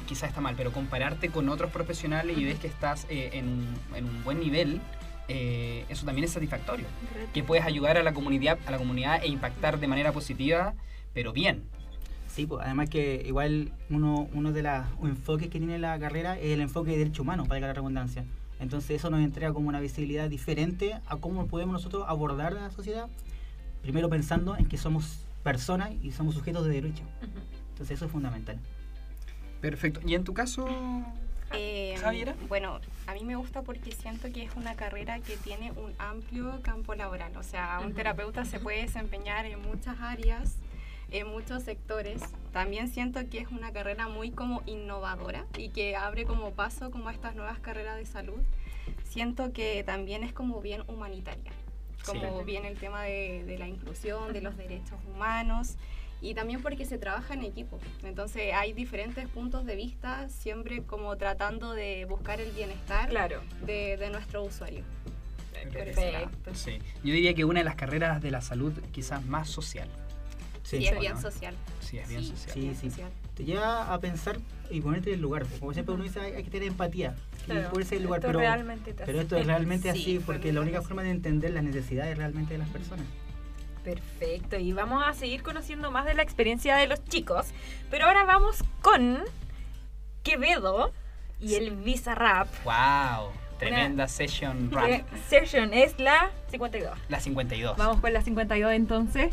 quizás 0.07 0.31
está 0.31 0.41
mal, 0.41 0.55
pero 0.57 0.73
compararte 0.73 1.29
con 1.29 1.49
otros 1.49 1.71
profesionales 1.71 2.37
y 2.37 2.45
ves 2.45 2.59
que 2.59 2.67
estás 2.67 3.07
eh, 3.09 3.31
en, 3.35 3.49
un, 3.49 3.77
en 3.95 4.05
un 4.07 4.25
buen 4.25 4.41
nivel, 4.41 4.81
eh, 5.29 5.85
eso 5.91 6.07
también 6.07 6.25
es 6.25 6.33
satisfactorio. 6.33 6.87
Que 7.35 7.43
puedes 7.43 7.65
ayudar 7.65 7.99
a 7.99 8.03
la 8.03 8.15
comunidad, 8.15 8.59
a 8.67 8.71
la 8.71 8.79
comunidad 8.79 9.23
e 9.23 9.29
impactar 9.29 9.79
de 9.79 9.87
manera 9.87 10.11
positiva, 10.13 10.75
pero 11.13 11.33
bien. 11.33 11.65
Sí, 12.29 12.47
pues, 12.47 12.65
además 12.65 12.89
que 12.89 13.23
igual 13.27 13.73
uno, 13.91 14.29
uno 14.33 14.53
de 14.53 14.63
los 14.63 14.85
enfoques 15.03 15.49
que 15.49 15.59
tiene 15.59 15.79
la 15.79 15.99
carrera 15.99 16.39
es 16.39 16.53
el 16.53 16.63
enfoque 16.63 16.93
de 16.93 16.99
derecho 16.99 17.23
humano, 17.23 17.45
para 17.45 17.61
la 17.61 17.73
redundancia. 17.73 18.25
Entonces 18.61 18.91
eso 18.91 19.11
nos 19.11 19.21
entrega 19.21 19.53
como 19.53 19.69
una 19.69 19.81
visibilidad 19.81 20.29
diferente 20.29 20.99
a 21.07 21.17
cómo 21.17 21.47
podemos 21.47 21.75
nosotros 21.75 22.05
abordar 22.07 22.53
la 22.53 22.71
sociedad, 22.71 23.09
primero 23.83 24.09
pensando 24.09 24.57
en 24.57 24.67
que 24.67 24.77
somos 24.77 25.21
personas 25.43 25.91
y 26.03 26.11
somos 26.13 26.35
sujetos 26.35 26.65
de 26.67 26.73
derecho. 26.73 27.05
Ujú. 27.23 27.39
Entonces 27.71 27.97
eso 27.97 28.07
es 28.07 28.11
fundamental. 28.11 28.59
Perfecto. 29.61 30.01
¿Y 30.07 30.15
en 30.15 30.25
tu 30.25 30.35
caso? 30.35 30.67
Eh, 31.53 31.97
Javiera. 32.01 32.35
Bueno, 32.49 32.81
a 33.07 33.15
mí 33.15 33.25
me 33.25 33.37
gusta 33.37 33.63
porque 33.63 33.93
siento 33.93 34.31
que 34.33 34.43
es 34.45 34.55
una 34.57 34.75
carrera 34.75 35.19
que 35.21 35.37
tiene 35.37 35.73
un 35.73 35.95
amplio 35.99 36.61
campo 36.63 36.95
laboral. 36.95 37.37
O 37.37 37.43
sea, 37.43 37.79
un 37.81 37.87
Ujú, 37.87 37.95
terapeuta 37.95 38.45
se 38.45 38.61
puede 38.61 38.83
desempeñar 38.83 39.47
en 39.47 39.63
muchas 39.63 39.99
áreas, 40.01 40.57
en 41.11 41.27
muchos 41.29 41.63
sectores. 41.63 42.21
También 42.53 42.89
siento 42.89 43.21
que 43.31 43.39
es 43.39 43.49
una 43.49 43.73
carrera 43.73 44.09
muy 44.09 44.31
como 44.31 44.63
innovadora 44.67 45.47
y 45.57 45.71
que 45.71 45.97
abre 45.97 46.25
como 46.25 46.51
paso 46.53 46.91
como 46.91 47.09
a 47.09 47.13
estas 47.13 47.35
nuevas 47.35 47.59
carreras 47.61 47.97
de 47.97 48.07
salud. 48.07 48.41
Siento 49.05 49.53
que 49.53 49.83
también 49.85 50.23
es 50.23 50.33
como 50.33 50.61
bien 50.61 50.83
humanitaria, 50.89 51.53
como 52.07 52.39
Sí. 52.41 52.45
bien 52.45 52.65
el 52.65 52.79
tema 52.79 53.03
de, 53.03 53.45
de 53.45 53.59
la 53.59 53.69
inclusión, 53.69 54.33
de 54.33 54.41
los 54.41 54.57
derechos 54.57 54.99
humanos 55.15 55.77
y 56.21 56.35
también 56.35 56.63
porque 56.63 56.85
se 56.85 56.99
trabaja 56.99 57.35
en 57.35 57.45
equipo. 57.45 57.79
Entonces 58.03 58.53
hay 58.55 58.73
diferentes 58.73 59.29
puntos 59.29 59.65
de 59.65 59.77
vista, 59.77 60.29
siempre 60.29 60.83
como 60.83 61.17
tratando 61.17 61.73
de 61.75 62.05
buscar 62.07 62.41
el 62.41 62.51
bienestar 62.53 63.09
Claro. 63.09 63.41
de, 63.65 63.97
de 63.97 64.11
nuestro 64.11 64.43
usuario. 64.43 64.85
Perfecto. 65.73 66.55
Sí. 66.55 66.79
Yo 67.05 67.13
diría 67.13 67.35
que 67.35 67.45
una 67.45 67.61
de 67.61 67.65
las 67.65 67.75
carreras 67.75 68.23
de 68.23 68.31
la 68.31 68.41
salud 68.41 68.73
quizás 68.93 69.25
más 69.27 69.49
social. 69.49 69.89
Sí, 70.69 70.77
Sí, 70.81 70.87
es 70.87 70.97
¿o 70.97 71.01
bien 71.01 71.15
no? 71.15 71.21
social. 71.23 71.55
Sí, 71.81 71.99
es 71.99 72.09
bien 72.09 72.23
Sí. 72.23 72.31
social. 72.31 72.53
Sí, 72.55 72.75
sí. 72.79 72.91
social. 72.91 73.11
Te 73.35 73.45
lleva 73.45 73.95
a 73.95 73.99
pensar 74.01 74.37
y 74.69 74.83
ponerte 74.83 75.09
en 75.09 75.15
el 75.15 75.23
lugar. 75.23 75.47
Como 75.61 75.73
siempre 75.73 75.95
uno 75.95 76.05
dice, 76.05 76.21
hay 76.21 76.35
hay 76.35 76.45
que 76.45 76.51
tener 76.51 76.69
empatía 76.69 77.15
Claro, 77.47 77.61
y 77.63 77.71
ponerse 77.71 77.95
en 77.95 78.01
el 78.03 78.05
lugar. 78.05 78.19
esto 78.21 78.27
Pero, 78.29 78.39
realmente 78.41 78.93
te 78.93 79.05
pero 79.07 79.21
esto 79.23 79.37
es 79.39 79.47
realmente 79.47 79.91
Sí, 79.95 79.99
así 80.01 80.19
porque 80.19 80.53
la 80.53 80.61
única 80.61 80.83
forma 80.83 81.03
de 81.03 81.11
entender 81.11 81.53
las 81.53 81.65
necesidades 81.65 82.19
realmente 82.19 82.53
de 82.53 82.59
las 82.59 82.69
personas. 82.69 83.07
Perfecto, 83.83 84.59
y 84.59 84.73
vamos 84.75 85.03
a 85.07 85.15
seguir 85.15 85.43
conociendo 85.43 85.91
más 85.91 86.05
de 86.05 86.13
la 86.13 86.23
experiencia 86.23 86.77
de 86.77 86.87
los 86.87 87.03
chicos. 87.07 87.47
Pero 87.91 88.05
ahora 88.05 88.25
vamos 88.25 88.63
con 88.83 89.21
Quevedo 90.23 90.93
y 91.41 91.55
el 91.55 91.71
Visa 91.77 92.15
Rap. 92.15 92.49
Wow, 92.65 93.31
tremenda 93.59 94.07
session 94.09 94.71
rap. 94.71 94.89
Eh, 94.89 95.05
Session 95.29 95.73
es 95.73 95.99
la 95.99 96.31
52. 96.51 96.99
La 97.09 97.21
52. 97.21 97.77
Vamos 97.79 98.01
con 98.01 98.13
la 98.13 98.21
52 98.21 98.73
entonces. 98.73 99.33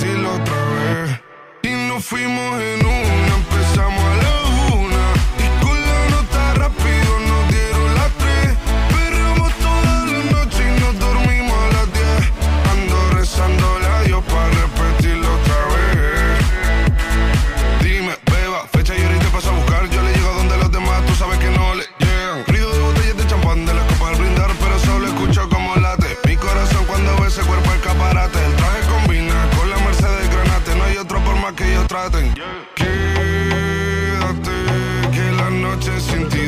la 36.09 36.40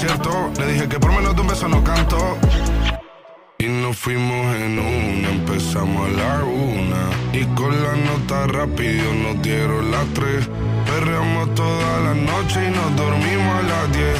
Le 0.00 0.72
dije 0.72 0.88
que 0.88 1.00
por 1.00 1.10
menos 1.10 1.34
de 1.34 1.40
un 1.40 1.48
beso 1.48 1.66
no 1.66 1.82
canto. 1.82 2.16
Y 3.58 3.66
nos 3.66 3.96
fuimos 3.96 4.54
en 4.54 4.78
una, 4.78 5.28
empezamos 5.28 6.06
a 6.06 6.12
la 6.12 6.44
una. 6.44 7.10
Y 7.32 7.44
con 7.56 7.72
la 7.82 7.96
nota 7.96 8.46
rápido 8.46 9.12
nos 9.12 9.42
dieron 9.42 9.90
las 9.90 10.06
tres. 10.14 10.48
Perreamos 10.86 11.52
toda 11.56 12.00
la 12.00 12.14
noche 12.14 12.68
y 12.68 12.70
nos 12.70 12.94
dormimos 12.94 13.54
a 13.58 13.62
las 13.62 13.92
diez. 13.92 14.18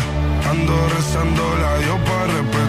Ando 0.50 0.74
rezando 0.96 1.44
la 1.62 1.78
Dios 1.78 1.98
para 2.08 2.26
repetirlo 2.26 2.67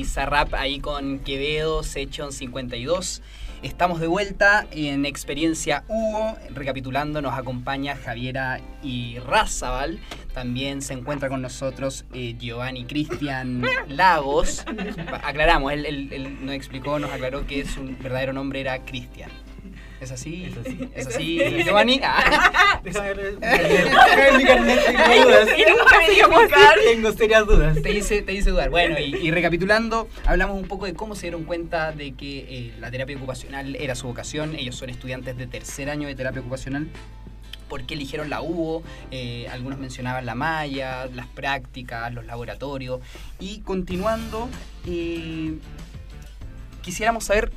Bizarrap 0.00 0.52
ahí 0.52 0.78
con 0.78 1.20
Quevedo, 1.20 1.82
Sechon 1.82 2.30
52. 2.30 3.22
Estamos 3.62 3.98
de 3.98 4.06
vuelta 4.06 4.66
en 4.70 5.06
Experiencia 5.06 5.84
Hugo. 5.88 6.36
Recapitulando, 6.50 7.22
nos 7.22 7.32
acompaña 7.32 7.96
Javiera 7.96 8.60
y 8.82 9.18
Razabal. 9.20 9.98
También 10.34 10.82
se 10.82 10.92
encuentra 10.92 11.30
con 11.30 11.40
nosotros 11.40 12.04
eh, 12.12 12.36
Giovanni 12.38 12.84
Cristian 12.84 13.62
Lagos. 13.88 14.66
Aclaramos, 15.24 15.72
él, 15.72 15.86
él- 15.86 16.08
él 16.12 16.44
nos 16.44 16.54
explicó, 16.54 16.98
nos 16.98 17.10
aclaró 17.10 17.46
que 17.46 17.64
su 17.64 17.82
verdadero 17.98 18.34
nombre 18.34 18.60
era 18.60 18.84
Cristian. 18.84 19.30
¿Es 20.00 20.12
así? 20.12 20.44
Es 20.44 20.56
así. 20.58 20.90
¿Es 20.94 21.06
así, 21.06 21.38
Giovanni? 21.64 22.00
Déjame 22.84 23.14
ver 23.14 23.38
en 24.30 24.36
mi 24.36 24.44
carnet, 24.44 24.80
tengo 24.84 26.28
dudas. 26.28 26.74
Tengo 26.84 27.12
serias 27.12 27.46
dudas. 27.46 27.82
te 27.82 27.92
hice, 27.92 28.22
te 28.22 28.34
hice 28.34 28.50
dudar. 28.50 28.68
Bueno, 28.68 28.98
y, 28.98 29.16
y 29.16 29.30
recapitulando, 29.30 30.08
hablamos 30.26 30.60
un 30.60 30.68
poco 30.68 30.84
de 30.84 30.94
cómo 30.94 31.14
se 31.14 31.22
dieron 31.22 31.44
cuenta 31.44 31.92
de 31.92 32.12
que 32.12 32.38
eh, 32.48 32.74
la 32.78 32.90
terapia 32.90 33.16
ocupacional 33.16 33.74
era 33.76 33.94
su 33.94 34.06
vocación. 34.06 34.54
Ellos 34.54 34.76
son 34.76 34.90
estudiantes 34.90 35.36
de 35.36 35.46
tercer 35.46 35.88
año 35.88 36.06
de 36.08 36.14
terapia 36.14 36.40
ocupacional. 36.40 36.88
¿Por 37.68 37.84
qué 37.84 37.94
eligieron 37.94 38.30
la 38.30 38.42
UBO? 38.42 38.82
Eh, 39.10 39.48
algunos 39.50 39.78
mencionaban 39.78 40.26
la 40.26 40.34
malla, 40.34 41.06
las 41.06 41.26
prácticas, 41.26 42.12
los 42.12 42.26
laboratorios. 42.26 43.00
Y 43.40 43.60
continuando, 43.60 44.48
eh, 44.86 45.58
quisiéramos 46.82 47.24
saber 47.24 47.50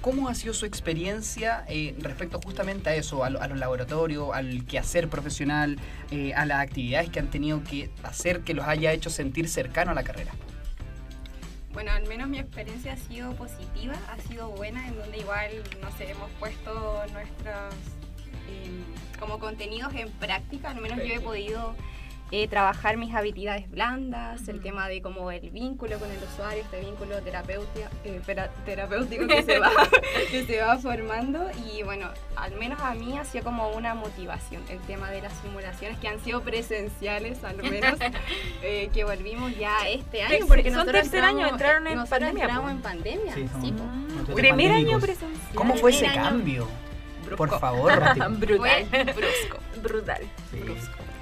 cómo 0.00 0.28
ha 0.28 0.34
sido 0.34 0.54
su 0.54 0.64
experiencia 0.66 1.64
eh, 1.68 1.94
respecto 2.00 2.40
justamente 2.42 2.90
a 2.90 2.94
eso, 2.94 3.24
a, 3.24 3.30
lo- 3.30 3.40
a 3.42 3.48
los 3.48 3.58
laboratorios, 3.58 4.28
al 4.34 4.64
quehacer 4.64 5.08
profesional, 5.08 5.78
eh, 6.10 6.34
a 6.34 6.46
las 6.46 6.60
actividades 6.60 7.10
que 7.10 7.18
han 7.18 7.28
tenido 7.28 7.62
que 7.64 7.90
hacer 8.02 8.40
que 8.42 8.54
los 8.54 8.66
haya 8.66 8.92
hecho 8.92 9.10
sentir 9.10 9.48
cercano 9.48 9.90
a 9.90 9.94
la 9.94 10.02
carrera. 10.04 10.32
Bueno, 11.72 11.92
al 11.92 12.06
menos 12.08 12.28
mi 12.28 12.38
experiencia 12.38 12.94
ha 12.94 12.96
sido 12.96 13.34
positiva, 13.34 13.94
ha 14.10 14.18
sido 14.28 14.48
buena, 14.50 14.88
en 14.88 14.96
donde 14.96 15.18
igual, 15.18 15.50
no 15.82 15.90
sé, 15.96 16.10
hemos 16.10 16.30
puesto 16.40 17.02
nuestros 17.12 17.74
em, 18.48 18.82
como 19.20 19.38
contenidos 19.38 19.92
en 19.94 20.10
práctica, 20.12 20.70
al 20.70 20.80
menos 20.80 20.98
yo 20.98 21.14
he 21.14 21.20
podido 21.20 21.76
eh, 22.30 22.46
trabajar 22.48 22.96
mis 22.98 23.14
habilidades 23.14 23.70
blandas, 23.70 24.48
el 24.48 24.60
tema 24.60 24.86
de 24.88 25.00
como 25.00 25.30
el 25.30 25.48
vínculo 25.50 25.98
con 25.98 26.10
el 26.10 26.18
usuario, 26.22 26.62
este 26.62 26.80
vínculo 26.80 27.16
eh, 27.18 28.20
terapéutico 28.66 29.26
que 29.26 29.42
se, 29.42 29.58
va, 29.60 29.70
que 30.30 30.44
se 30.44 30.60
va 30.60 30.76
formando 30.78 31.48
y 31.72 31.82
bueno, 31.84 32.08
al 32.36 32.54
menos 32.56 32.80
a 32.82 32.94
mí 32.94 33.16
ha 33.18 33.24
sido 33.24 33.44
como 33.44 33.70
una 33.70 33.94
motivación 33.94 34.62
el 34.68 34.78
tema 34.80 35.10
de 35.10 35.22
las 35.22 35.32
simulaciones 35.42 35.98
que 35.98 36.08
han 36.08 36.20
sido 36.20 36.42
presenciales 36.42 37.42
al 37.44 37.56
menos, 37.62 37.98
eh, 38.62 38.90
que 38.92 39.04
volvimos 39.04 39.56
ya 39.56 39.88
este 39.88 40.22
año, 40.22 40.46
porque 40.46 40.64
son 40.64 40.72
nosotros 40.80 41.02
tercer 41.02 41.24
año, 41.24 41.46
entramos- 41.46 41.52
entraron 41.52 41.86
en 41.86 42.06
pandemia, 42.06 42.44
entramos 42.44 42.64
po. 42.64 42.70
en 42.70 42.82
pandemia, 42.82 43.34
Sí, 43.34 43.74
Primer 44.34 44.72
año 44.72 45.00
presencial. 45.00 45.54
¿Cómo 45.54 45.76
fue 45.76 45.90
ese 45.92 46.06
año. 46.06 46.22
cambio? 46.22 46.68
Por 47.36 47.48
Brusco. 47.48 47.58
favor. 47.58 47.92
Brutal. 48.38 48.86
Fue 48.90 49.04
brusco. 49.04 49.58
Brutal. 49.82 50.22
Sí. 50.50 50.58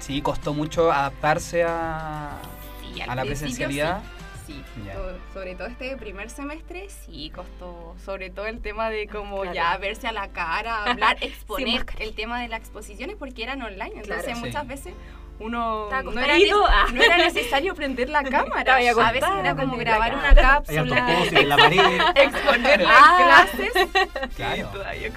Sí, 0.07 0.21
costó 0.21 0.53
mucho 0.53 0.89
adaptarse 0.89 1.65
a, 1.67 2.37
Sí, 2.93 3.01
a 3.01 3.13
la 3.13 3.25
presencialidad. 3.25 4.01
Sí, 4.45 4.63
Ya. 4.85 4.93
so- 4.93 5.17
sobre 5.33 5.55
todo 5.55 5.67
este 5.67 5.97
primer 5.97 6.29
semestre 6.29 6.87
sí 6.87 7.29
costó, 7.35 7.93
sobre 8.05 8.29
todo 8.29 8.45
el 8.47 8.61
tema 8.61 8.89
de 8.89 9.07
como 9.09 9.41
Claro. 9.41 9.53
ya 9.53 9.75
verse 9.77 10.07
a 10.07 10.13
la 10.13 10.29
cara, 10.29 10.85
hablar, 10.85 11.17
exponer 11.21 11.85
el 11.99 12.15
tema 12.15 12.39
de 12.41 12.47
las 12.47 12.61
exposiciones 12.61 13.17
porque 13.19 13.43
eran 13.43 13.61
online, 13.61 13.91
entonces 13.97 14.23
Claro. 14.23 14.39
muchas 14.39 14.61
Sí. 14.61 14.67
veces 14.69 14.93
uno 15.39 15.87
no 16.03 16.19
era, 16.21 16.35
ah. 16.69 16.85
no 16.93 17.01
era 17.03 17.17
necesario 17.17 17.75
prender 17.75 18.09
la 18.09 18.23
cámara, 18.29 18.75
a 18.75 18.77
veces 19.11 19.29
era 19.39 19.55
como 19.55 19.77
grabar 19.77 20.15
una 20.15 20.33
cápsula, 20.33 21.23
en 21.31 21.49
la 21.49 21.57
pared. 21.57 21.79
exponer 22.15 22.81
las 22.81 22.91
Ah. 22.99 23.45
clases. 23.47 23.71
Claro. 24.35 24.67
Todavía. 24.73 25.09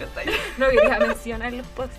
No 0.59 0.69
quería 0.69 0.99
mencionar 0.99 1.53
los 1.53 1.67
posts. 1.69 1.97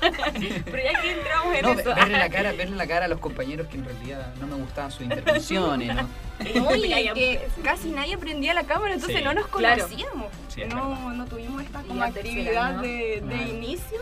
Pero 0.00 0.78
ya 0.82 1.00
que 1.00 1.12
entramos 1.12 1.54
en 1.54 1.62
No, 1.62 1.72
eso. 1.72 1.94
verle 1.94 2.18
la 2.18 2.28
cara, 2.30 2.52
verle 2.52 2.76
la 2.76 2.86
cara 2.86 3.04
a 3.06 3.08
los 3.08 3.18
compañeros 3.18 3.66
que 3.68 3.76
en 3.76 3.84
realidad 3.84 4.32
no 4.40 4.46
me 4.46 4.54
gustaban 4.56 4.90
sus 4.92 5.02
intervenciones, 5.02 5.94
¿no? 5.94 6.08
No, 6.54 6.74
y 6.76 6.88
Ya, 6.88 7.00
ya 7.00 7.14
que 7.14 7.48
casi 7.64 7.90
nadie 7.90 8.16
prendía 8.18 8.54
la 8.54 8.64
cámara, 8.64 8.94
entonces 8.94 9.18
Sí. 9.18 9.24
no 9.24 9.34
nos 9.34 9.48
Claro. 9.48 9.82
conocíamos. 9.84 10.26
Sí, 10.48 10.62
es 10.62 10.68
no, 10.74 11.12
no 11.12 11.24
tuvimos 11.26 11.62
esta 11.62 11.82
como 11.82 12.02
actividad 12.02 12.74
de, 12.76 12.88
de 12.88 13.20
Claro. 13.20 13.42
inicio, 13.50 13.98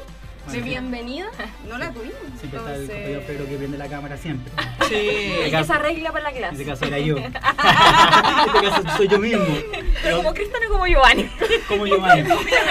bienvenida, 0.54 1.26
no 1.68 1.78
la 1.78 1.90
tuvimos. 1.90 2.14
Siempre 2.38 2.58
está 2.58 2.74
el 2.74 2.80
Entonces, 2.82 2.88
compañero 2.96 3.20
Pedro 3.26 3.46
que 3.46 3.56
prende 3.56 3.78
la 3.78 3.88
cámara 3.88 4.16
siempre. 4.16 4.52
Sí. 4.86 4.94
Y 4.94 5.50
que 5.50 5.64
se 5.64 5.72
arregla 5.72 6.12
para 6.12 6.30
la 6.30 6.30
En 6.30 6.44
este 6.44 6.62
clase. 6.62 6.64
caso 6.64 6.84
era 6.84 6.98
yo. 7.00 7.16
en 7.18 7.24
este 7.24 7.40
caso 7.40 8.96
soy 8.96 9.08
yo 9.08 9.18
mismo. 9.18 9.44
Pero 9.44 9.92
Pero 10.00 10.16
como 10.18 10.32
Cristiano 10.32 10.66
como 10.70 10.86
Giovanni. 10.86 11.28
como 11.66 11.86
más. 11.98 12.12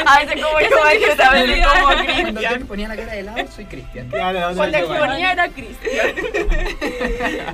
A 0.06 0.20
veces 0.20 0.42
como 0.42 0.60
yo 0.62 0.70
yo 1.10 1.16
también 1.18 1.62
como 1.62 1.84
Cuando 1.86 2.04
Cristian. 2.06 2.36
yo 2.54 2.58
le 2.60 2.66
ponía 2.66 2.88
la 2.88 2.96
cara 2.96 3.12
de 3.12 3.24
lado, 3.24 3.48
soy 3.54 3.66
Cristian. 3.66 4.08
Claro, 4.08 4.48
que 4.48 4.54
igual. 4.82 5.00
ponía 5.10 5.32
era 5.34 5.50
Cristian. 5.50 6.16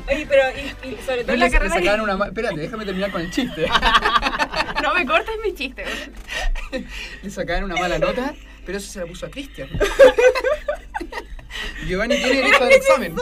Oye, 0.07 0.27
pero 0.29 0.43
y, 0.51 0.87
y 0.89 0.97
sobre 1.03 1.23
todo 1.23 1.27
No 1.27 1.33
en 1.33 1.33
le, 1.33 1.37
la 1.39 1.45
le 1.45 1.51
carrera. 1.51 1.73
sacaban 1.73 2.01
una 2.01 2.17
ma- 2.17 2.27
Espérate, 2.27 2.59
déjame 2.59 2.85
terminar 2.85 3.11
con 3.11 3.21
el 3.21 3.31
chiste. 3.31 3.65
No 4.83 4.93
me 4.93 5.05
cortes 5.07 5.35
mi 5.43 5.55
chiste. 5.55 5.85
Le 7.23 7.29
sacaban 7.31 7.63
una 7.63 7.75
mala 7.77 7.97
nota, 7.97 8.35
pero 8.65 8.77
eso 8.77 8.91
se 8.91 8.99
la 8.99 9.05
puso 9.05 9.25
a 9.25 9.29
Cristian. 9.29 9.69
Giovanni 11.87 12.15
tiene 12.15 12.37
derecho 12.37 12.63
al 12.63 12.71
examen. 12.71 13.15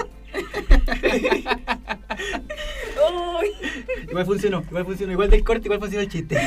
Igual 4.10 4.26
funcionó, 4.26 4.64
igual 4.70 4.86
funcionó. 4.86 5.12
Igual 5.14 5.30
del 5.30 5.44
corte, 5.44 5.66
igual 5.66 5.80
funcionó 5.80 6.04
el 6.04 6.10
chiste. 6.10 6.38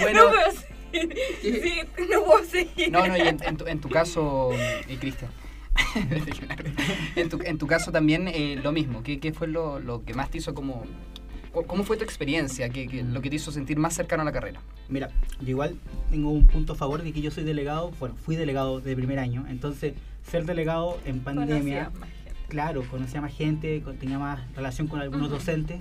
Bueno, 0.00 0.24
no 0.24 0.30
puedo 0.30 0.50
seguir. 0.52 1.18
Sí, 1.42 1.80
no 2.10 2.24
puedo 2.24 2.44
seguir. 2.44 2.92
no, 2.92 3.06
no, 3.06 3.16
y 3.16 3.20
en, 3.20 3.42
en 3.42 3.56
tu, 3.56 3.66
en 3.66 3.80
tu 3.80 3.88
caso, 3.88 4.50
y 4.88 4.96
Cristian. 4.96 5.30
en, 7.16 7.28
tu, 7.28 7.40
en 7.42 7.58
tu 7.58 7.66
caso 7.66 7.92
también 7.92 8.28
eh, 8.28 8.58
lo 8.62 8.72
mismo. 8.72 9.02
¿Qué, 9.02 9.20
qué 9.20 9.32
fue 9.32 9.48
lo, 9.48 9.78
lo 9.78 10.04
que 10.04 10.14
más 10.14 10.30
te 10.30 10.38
hizo 10.38 10.54
como... 10.54 10.84
¿Cómo 11.52 11.82
fue 11.84 11.96
tu 11.96 12.04
experiencia? 12.04 12.68
¿Qué, 12.68 12.86
qué- 12.86 13.02
lo 13.02 13.20
que 13.20 13.30
te 13.30 13.36
hizo 13.36 13.50
sentir 13.50 13.78
más 13.78 13.94
cercano 13.94 14.22
a 14.22 14.24
la 14.24 14.32
carrera? 14.32 14.60
Mira, 14.88 15.08
yo 15.40 15.48
igual 15.50 15.76
tengo 16.10 16.30
un 16.30 16.46
punto 16.46 16.74
a 16.74 16.76
favor 16.76 17.02
de 17.02 17.12
que 17.12 17.20
yo 17.20 17.30
soy 17.30 17.44
delegado, 17.44 17.90
bueno, 17.98 18.14
fui 18.16 18.36
delegado 18.36 18.80
de 18.80 18.94
primer 18.94 19.18
año, 19.18 19.44
entonces 19.48 19.94
ser 20.30 20.44
delegado 20.44 20.98
en 21.04 21.20
pandemia, 21.20 21.86
Conocía 21.86 21.90
más 22.00 22.08
gente. 22.10 22.32
claro, 22.48 22.82
conocía 22.90 23.20
más 23.20 23.34
gente, 23.34 23.82
tenía 23.98 24.18
más 24.18 24.40
relación 24.54 24.86
con 24.88 25.00
algunos 25.00 25.28
Ujú. 25.28 25.36
docentes 25.36 25.80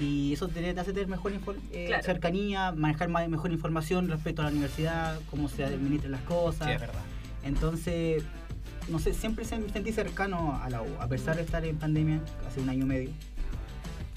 y 0.00 0.32
eso 0.32 0.48
te, 0.48 0.72
te 0.72 0.80
hace 0.80 0.92
tener 0.92 1.08
mejor 1.08 1.32
eh, 1.72 1.84
Claro. 1.88 2.02
cercanía, 2.04 2.72
manejar 2.72 3.08
más, 3.08 3.28
mejor 3.28 3.52
información 3.52 4.08
respecto 4.08 4.42
a 4.42 4.46
la 4.46 4.50
universidad, 4.52 5.18
cómo 5.30 5.48
se 5.48 5.64
administran 5.64 6.12
las 6.12 6.22
cosas. 6.22 6.80
verdad. 6.80 7.02
Entonces, 7.44 8.22
no 8.88 8.98
sé, 8.98 9.12
siempre 9.14 9.44
me 9.58 9.68
sentí 9.72 9.92
cercano 9.92 10.58
a 10.62 10.70
la 10.70 10.82
U, 10.82 10.86
a 11.00 11.08
pesar 11.08 11.36
de 11.36 11.42
estar 11.42 11.64
en 11.64 11.76
pandemia 11.76 12.20
hace 12.46 12.60
un 12.60 12.68
año 12.68 12.84
y 12.84 12.88
medio. 12.88 13.10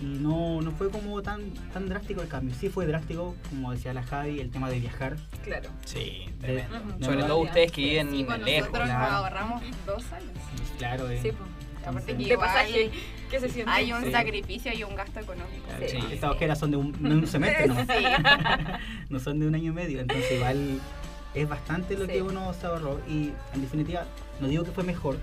Y 0.01 0.05
no, 0.05 0.61
no 0.61 0.71
fue 0.71 0.89
como 0.89 1.21
tan, 1.21 1.51
tan 1.73 1.87
drástico 1.87 2.21
el 2.21 2.27
cambio. 2.27 2.55
Sí 2.59 2.69
fue 2.69 2.87
drástico, 2.87 3.35
como 3.49 3.71
decía 3.71 3.93
la 3.93 4.01
Javi, 4.03 4.39
el 4.39 4.49
tema 4.49 4.69
de 4.69 4.79
viajar. 4.79 5.15
Claro. 5.43 5.69
Sí, 5.85 6.25
tremendo. 6.39 6.79
Sobre 7.05 7.23
todo 7.23 7.37
ustedes 7.39 7.71
que 7.71 7.81
viven 7.81 8.09
Sí, 8.09 8.17
lejos. 8.23 8.39
nosotros 8.71 8.87
nos 8.87 8.97
claro. 8.97 9.13
ahorramos 9.15 9.63
dos 9.85 10.11
años. 10.11 10.31
Claro, 10.77 11.09
eh, 11.09 11.19
Sí, 11.21 11.29
pues. 11.31 11.49
Aparte 11.85 12.11
entonces- 12.11 12.15
que 12.17 12.23
De 12.23 12.33
igual 12.33 12.47
pasaje. 12.47 12.91
¿Qué 13.31 13.39
se 13.39 13.49
siente? 13.49 13.71
hay 13.71 13.93
un 13.93 14.03
Sí. 14.03 14.11
sacrificio 14.11 14.71
y 14.73 14.83
un 14.83 14.95
gasto 14.95 15.19
económico. 15.19 15.65
claro, 15.67 15.85
Sí. 15.87 15.97
Estas 16.11 16.31
ojeras 16.31 16.59
son 16.59 16.71
de 16.71 16.77
un, 16.77 16.91
de 16.91 17.09
un 17.15 17.27
semestre, 17.27 17.67
¿no? 17.67 17.75
Sí. 17.75 17.85
no 19.09 19.19
son 19.19 19.39
de 19.39 19.47
un 19.47 19.55
año 19.55 19.71
y 19.71 19.73
medio. 19.73 19.99
Entonces, 20.01 20.31
igual 20.33 20.79
es 21.33 21.47
bastante 21.49 21.95
lo 21.97 22.05
Sí. 22.05 22.11
que 22.11 22.21
uno 22.21 22.53
se 22.53 22.65
ahorró. 22.67 22.99
Y 23.07 23.31
en 23.53 23.61
definitiva, 23.61 24.05
no 24.41 24.47
digo 24.47 24.63
que 24.63 24.71
fue 24.71 24.83
mejor, 24.83 25.17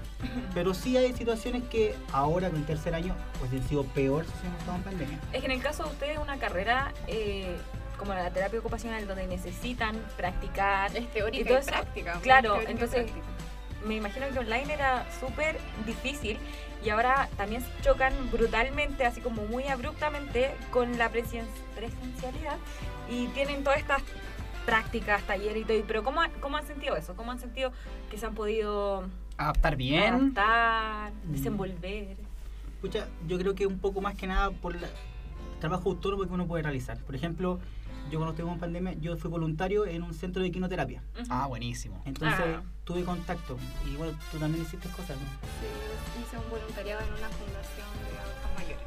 pero 0.55 0.73
sí 0.75 0.97
hay 0.97 1.13
situaciones 1.13 1.63
que 1.65 1.95
ahora 2.13 2.51
con 2.51 2.65
tercer 2.65 2.95
año, 2.95 3.15
pues 3.41 3.51
han 3.53 3.69
sido 3.69 3.85
peor 3.85 4.25
si 4.41 4.47
hemos 4.47 4.59
estado 4.61 4.77
en 4.79 4.83
pandemia. 4.85 5.19
Es 5.33 5.41
que 5.41 5.47
en 5.47 5.53
el 5.53 5.61
caso 5.63 5.85
de 5.85 5.91
ustedes, 5.91 6.19
una 6.19 6.39
carrera 6.39 6.93
eh, 7.09 7.57
como 7.99 8.15
la 8.15 8.31
terapia 8.31 8.61
ocupacional, 8.61 9.07
donde 9.09 9.27
necesitan 9.27 9.97
practicar, 10.17 10.97
Es 10.97 11.03
Y 11.03 11.07
teórica 11.07 11.45
todo 11.49 11.59
y, 11.59 11.61
eso- 11.61 11.71
práctica. 11.71 12.19
claro, 12.23 12.51
teórica 12.53 12.71
entonces- 12.71 13.03
práctica. 13.11 13.27
me 13.87 13.95
imagino 13.97 14.27
que 14.33 14.39
online 14.39 14.73
era 14.73 15.05
súper 15.21 15.59
difícil 15.85 16.39
y 16.85 16.91
ahora 16.91 17.29
también 17.37 17.65
chocan 17.83 18.13
brutalmente, 18.31 19.05
así 19.05 19.21
como 19.21 19.43
muy 19.47 19.65
abruptamente, 19.67 20.53
con 20.71 20.97
la 20.97 21.11
presen- 21.13 21.45
presencialidad 21.75 22.57
y 23.11 23.27
tienen 23.29 23.65
todas 23.65 23.81
estas 23.81 24.01
prácticas, 24.73 25.23
talleres 25.23 25.63
y 25.63 25.65
todo. 25.65 25.83
Pero 25.87 26.05
¿cómo, 26.05 26.21
ha- 26.21 26.29
¿cómo 26.43 26.59
han 26.59 26.67
sentido 26.67 26.95
eso? 26.95 27.15
¿Cómo 27.17 27.33
han 27.33 27.39
sentido 27.41 27.73
que 28.11 28.19
se 28.19 28.27
han 28.27 28.35
podido 28.35 29.05
Adaptar 29.39 29.77
bien. 29.77 30.13
adaptar, 30.15 31.13
Mm. 31.25 31.33
desenvolver? 31.33 32.17
Escucha, 32.75 33.09
yo 33.27 33.39
creo 33.39 33.55
que 33.55 33.67
un 33.67 33.79
poco 33.79 34.03
más 34.03 34.15
que 34.15 34.27
nada 34.27 34.51
por 34.51 34.77
el 34.77 34.83
trabajo 35.59 35.89
autónomo 35.89 36.25
que 36.27 36.33
uno 36.35 36.47
puede 36.47 36.63
realizar. 36.65 36.99
Por 36.99 37.15
ejemplo, 37.15 37.59
yo 38.11 38.19
cuando 38.19 38.33
estuve 38.35 38.53
en 38.53 38.59
pandemia, 38.61 38.93
yo 39.01 39.17
fui 39.17 39.31
voluntario 39.31 39.87
en 39.87 40.03
un 40.03 40.13
centro 40.13 40.43
de 40.43 40.51
quinoterapia. 40.53 41.03
Ujú. 41.15 41.27
Ah, 41.31 41.47
buenísimo. 41.47 42.03
Entonces 42.05 42.39
Ah. 42.39 42.63
tuve 42.85 43.05
contacto. 43.05 43.57
Y 43.91 43.97
bueno, 43.97 44.19
tú 44.31 44.39
también 44.39 44.63
hiciste 44.65 44.89
cosas, 44.91 45.17
¿no? 45.17 45.27
Sí, 45.61 46.21
hice 46.23 46.37
un 46.37 46.51
voluntariado 46.51 47.01
en 47.07 47.13
una 47.15 47.29
fundación 47.31 47.89
de 48.05 48.19
adultos 48.21 48.51
mayores. 48.55 48.87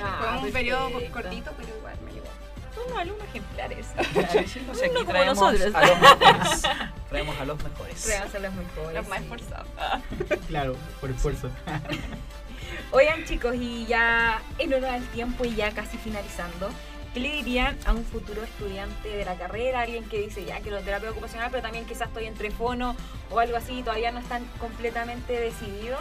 Ah, 0.00 0.16
Fue 0.18 0.26
un 0.28 0.34
perfecto. 0.34 0.52
periodo 0.58 1.12
cortito, 1.12 1.50
pero 1.56 1.76
igual 1.78 1.96
me 2.04 2.12
llegó. 2.12 2.26
Son 2.74 2.84
unos 2.86 2.98
alumnos 2.98 3.26
ejemplares. 3.28 3.86
No 3.96 4.74
sé, 4.74 4.84
aquí 4.86 4.94
No 4.94 5.00
como 5.00 5.10
traemos 5.10 5.38
nosotros. 5.40 5.74
a 5.74 5.86
los 5.86 6.00
mejores. 6.00 6.62
Traemos 7.08 7.40
a 7.40 7.44
los 7.44 7.62
mejores. 7.64 8.02
Prueban 8.02 8.30
ser 8.32 8.40
los 8.42 8.54
mejores. 8.54 8.94
Los 8.94 9.08
más 9.08 9.18
sí. 9.18 9.24
esforzados. 9.24 9.66
Claro, 10.48 10.76
por 11.00 11.10
esfuerzo. 11.10 11.50
Oigan 12.90 13.24
chicos, 13.24 13.54
y 13.56 13.86
ya 13.86 14.40
en 14.58 14.72
honor 14.74 14.90
al 14.90 15.04
tiempo 15.08 15.44
y 15.44 15.54
ya 15.54 15.70
casi 15.72 15.96
finalizando, 15.98 16.70
¿qué 17.14 17.20
le 17.20 17.30
dirían 17.30 17.76
a 17.86 17.92
un 17.92 18.04
futuro 18.04 18.42
estudiante 18.42 19.08
de 19.08 19.24
la 19.24 19.34
carrera? 19.36 19.80
Alguien 19.82 20.04
que 20.08 20.18
dice 20.20 20.44
ya 20.44 20.60
que 20.60 20.70
lo 20.70 20.80
terapia 20.80 21.10
ocupacional, 21.10 21.50
pero 21.50 21.62
también 21.62 21.84
quizás 21.86 22.08
estoy 22.08 22.26
entre 22.26 22.50
fono 22.50 22.94
o 23.30 23.38
algo 23.38 23.56
así 23.56 23.78
y 23.78 23.82
todavía 23.82 24.10
no 24.12 24.20
están 24.20 24.44
completamente 24.58 25.38
decididos. 25.38 26.00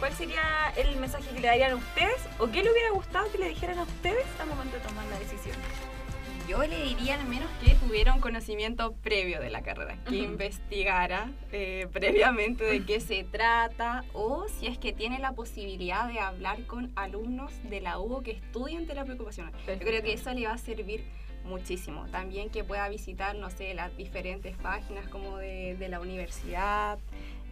¿Cuál 0.00 0.12
sería 0.14 0.42
el 0.76 0.96
mensaje 0.96 1.24
que 1.34 1.40
le 1.40 1.48
darían 1.48 1.72
a 1.72 1.76
ustedes? 1.76 2.20
¿O 2.38 2.46
qué 2.46 2.62
le 2.62 2.70
hubiera 2.70 2.90
gustado 2.92 3.30
que 3.32 3.38
le 3.38 3.48
dijeran 3.48 3.78
a 3.78 3.82
ustedes 3.82 4.26
al 4.40 4.46
momento 4.48 4.76
de 4.76 4.82
tomar 4.82 5.04
la 5.06 5.18
decisión? 5.18 5.56
Yo 6.48 6.66
le 6.66 6.82
diría 6.82 7.20
al 7.20 7.26
menos 7.26 7.50
que 7.62 7.74
tuviera 7.74 8.14
un 8.14 8.20
conocimiento 8.20 8.94
previo 9.02 9.38
de 9.38 9.50
la 9.50 9.60
carrera, 9.62 9.98
que 10.08 10.22
Ujú. 10.22 10.32
investigara 10.32 11.30
eh, 11.52 11.86
previamente 11.92 12.64
de 12.64 12.86
qué 12.86 13.00
se 13.00 13.22
trata 13.24 14.02
o 14.14 14.46
si 14.48 14.66
es 14.66 14.78
que 14.78 14.94
tiene 14.94 15.18
la 15.18 15.32
posibilidad 15.32 16.08
de 16.08 16.20
hablar 16.20 16.62
con 16.64 16.90
alumnos 16.96 17.52
de 17.64 17.82
la 17.82 17.98
UO 17.98 18.22
que 18.22 18.30
estudian 18.30 18.86
terapia 18.86 19.12
ocupacional. 19.12 19.52
Yo 19.66 19.78
creo 19.78 20.02
que 20.02 20.14
eso 20.14 20.32
le 20.32 20.46
va 20.46 20.54
a 20.54 20.58
servir 20.58 21.04
muchísimo. 21.44 22.06
También 22.10 22.48
que 22.48 22.64
pueda 22.64 22.88
visitar, 22.88 23.34
no 23.36 23.50
sé, 23.50 23.74
las 23.74 23.94
diferentes 23.98 24.56
páginas 24.56 25.06
como 25.08 25.36
de, 25.36 25.76
de 25.76 25.88
la 25.90 26.00
universidad, 26.00 26.98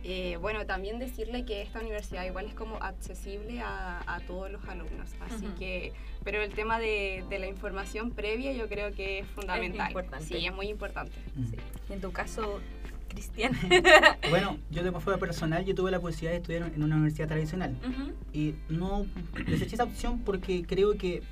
Eh, 0.04 0.36
bueno, 0.40 0.64
también 0.66 0.98
decirle 0.98 1.44
que 1.44 1.62
esta 1.62 1.80
universidad 1.80 2.24
igual 2.24 2.46
es 2.46 2.54
como 2.54 2.76
accesible 2.76 3.60
a, 3.60 4.02
a 4.06 4.20
todos 4.20 4.50
los 4.50 4.64
alumnos, 4.68 5.10
así 5.20 5.46
que, 5.58 5.92
pero 6.22 6.40
el 6.42 6.52
tema 6.52 6.78
de, 6.78 7.24
de 7.28 7.38
la 7.40 7.48
información 7.48 8.12
previa 8.12 8.52
yo 8.52 8.68
creo 8.68 8.92
que 8.92 9.20
es 9.20 9.26
fundamental. 9.26 9.88
importante. 9.88 10.24
Sí, 10.24 10.46
es 10.46 10.54
muy 10.54 10.68
importante. 10.68 11.16
Sí. 11.50 11.56
Y 11.90 11.92
en 11.92 12.00
tu 12.00 12.12
caso, 12.12 12.60
Cristian. 13.08 13.52
Bueno, 14.30 14.58
yo 14.70 14.82
de 14.84 14.92
forma 14.92 15.18
personal, 15.18 15.64
yo 15.64 15.74
tuve 15.74 15.90
la 15.90 16.00
posibilidad 16.00 16.32
de 16.32 16.36
estudiar 16.38 16.72
en 16.74 16.82
una 16.82 16.94
universidad 16.96 17.28
tradicional. 17.28 17.76
Y 18.32 18.54
no 18.68 19.06
deseché 19.46 19.74
esa 19.74 19.84
opción 19.84 20.20
porque 20.20 20.64
creo 20.64 20.96
que, 20.96 21.22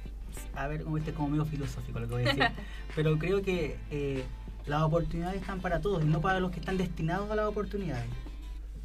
a 0.55 0.67
ver, 0.67 0.83
como 0.83 0.97
este 0.99 1.11
es 1.11 1.17
como 1.17 1.29
medio 1.29 1.45
filosófico 1.45 2.01
lo 2.01 2.09
que 2.09 2.15
voy 2.15 2.23
a 2.23 2.27
decir, 2.27 2.45
pero 2.97 3.19
creo 3.19 3.43
que 3.43 3.77
eh, 3.91 4.25
las 4.67 4.83
oportunidades 4.83 5.41
están 5.41 5.61
para 5.61 5.81
todos 5.81 6.03
y 6.03 6.07
no 6.07 6.21
para 6.21 6.41
los 6.41 6.51
que 6.51 6.61
están 6.61 6.77
destinados 6.77 7.31
a 7.31 7.37
las 7.37 7.47
oportunidades. 7.47 8.07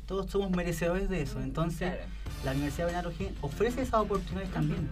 Todos 0.10 0.30
somos 0.32 0.50
merecedores 0.52 1.08
de 1.08 1.22
eso. 1.22 1.39
Entonces, 1.39 1.91
Claro. 1.93 2.04
la 2.43 2.52
Universidad 2.54 2.88
de 3.04 3.08
O'Higgins 3.08 3.38
ofrece 3.41 3.82
esas 3.84 4.02
oportunidades 4.02 4.52
también. 4.52 4.89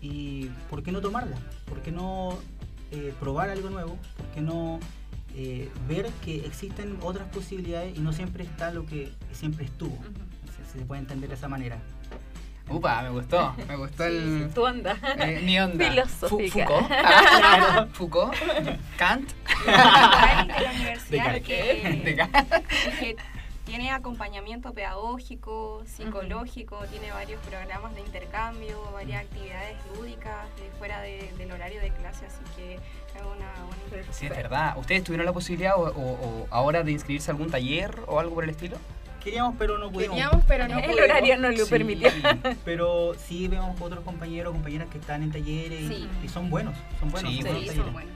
¿Y 0.00 0.46
por 0.70 0.82
qué 0.82 0.90
no 0.90 1.00
tomarlas? 1.02 1.38
¿Por 1.66 1.82
qué 1.82 1.92
no 1.92 2.38
eh, 2.90 3.12
probar 3.20 3.50
algo 3.50 3.68
nuevo? 3.68 3.98
¿Por 4.16 4.26
qué 4.28 4.40
no 4.40 4.80
eh, 5.36 5.68
ver 5.86 6.06
que 6.24 6.46
existen 6.46 6.96
otras 7.02 7.28
posibilidades 7.28 7.94
y 7.96 8.00
no 8.00 8.12
siempre 8.14 8.42
está 8.44 8.70
lo 8.72 8.86
que 8.86 9.12
siempre 9.32 9.66
estuvo? 9.66 9.98
Si 10.72 10.78
se 10.78 10.84
puede 10.86 11.02
entender 11.02 11.28
de 11.28 11.34
esa 11.36 11.48
manera. 11.48 11.78
Upa, 12.70 13.02
me 13.02 13.10
gustó. 13.10 13.54
Me 13.68 13.76
gustó 13.76 14.04
el. 14.04 14.50
Tu 14.54 14.62
onda. 14.64 14.96
eh, 15.18 15.42
mi 15.44 15.58
onda. 15.60 15.88
Filosófica. 15.90 16.66
Fu- 16.66 16.74
Foucault. 16.74 16.90
Ah, 16.92 17.86
Foucault. 17.92 18.34
Kant. 18.96 19.30
De 19.66 19.72
la 20.62 20.72
universidad 20.74 21.32
De 21.34 21.42
que, 21.42 22.02
De 22.04 22.16
Kant. 22.16 22.48
que 23.00 23.16
tiene 23.68 23.90
acompañamiento 23.90 24.72
pedagógico, 24.72 25.82
psicológico, 25.86 26.78
tiene 26.90 27.10
varios 27.12 27.40
programas 27.42 27.94
de 27.94 28.00
intercambio, 28.00 28.82
varias 28.92 29.22
actividades 29.24 29.76
lúdicas 29.94 30.46
de 30.56 30.70
fuera 30.78 31.00
de- 31.02 31.30
del 31.36 31.52
horario 31.52 31.80
de 31.80 31.90
clase, 31.90 32.26
así 32.26 32.38
que 32.56 32.74
es 32.76 32.80
una 33.22 33.52
buena. 33.90 34.12
Sí, 34.12 34.26
es 34.26 34.30
verdad. 34.30 34.76
¿Ustedes 34.78 35.04
tuvieron 35.04 35.26
la 35.26 35.32
posibilidad 35.32 35.74
o, 35.76 35.82
o- 35.82 36.12
o 36.42 36.46
ahora 36.50 36.82
de 36.82 36.92
inscribirse 36.92 37.30
a 37.30 37.32
algún 37.34 37.50
taller 37.50 38.00
o 38.06 38.18
algo 38.18 38.34
por 38.34 38.44
el 38.44 38.50
estilo? 38.50 38.78
Queríamos, 39.22 39.54
pero 39.58 39.76
no 39.78 39.90
pudimos. 39.90 40.14
Queríamos, 40.16 40.44
pero 40.46 40.66
no 40.68 40.78
El 40.78 40.84
pudimos. 40.86 41.04
horario 41.04 41.36
no 41.38 41.50
lo 41.50 41.64
Sí, 41.64 41.70
permitió. 41.70 42.08
Pero 42.64 43.12
sí 43.14 43.48
vemos 43.48 43.78
otros 43.80 44.02
compañeros, 44.04 44.52
compañeras 44.54 44.88
que 44.88 44.98
están 44.98 45.22
en 45.22 45.32
talleres 45.32 45.80
y, 45.82 45.88
Sí. 45.88 46.08
y 46.24 46.28
son 46.28 46.48
buenos, 46.48 46.74
son 47.00 47.10
buenos. 47.10 47.30
Sí, 47.32 47.42
son 47.42 47.52
buenos 47.52 47.74
son 47.74 47.92
buenos. 47.92 48.12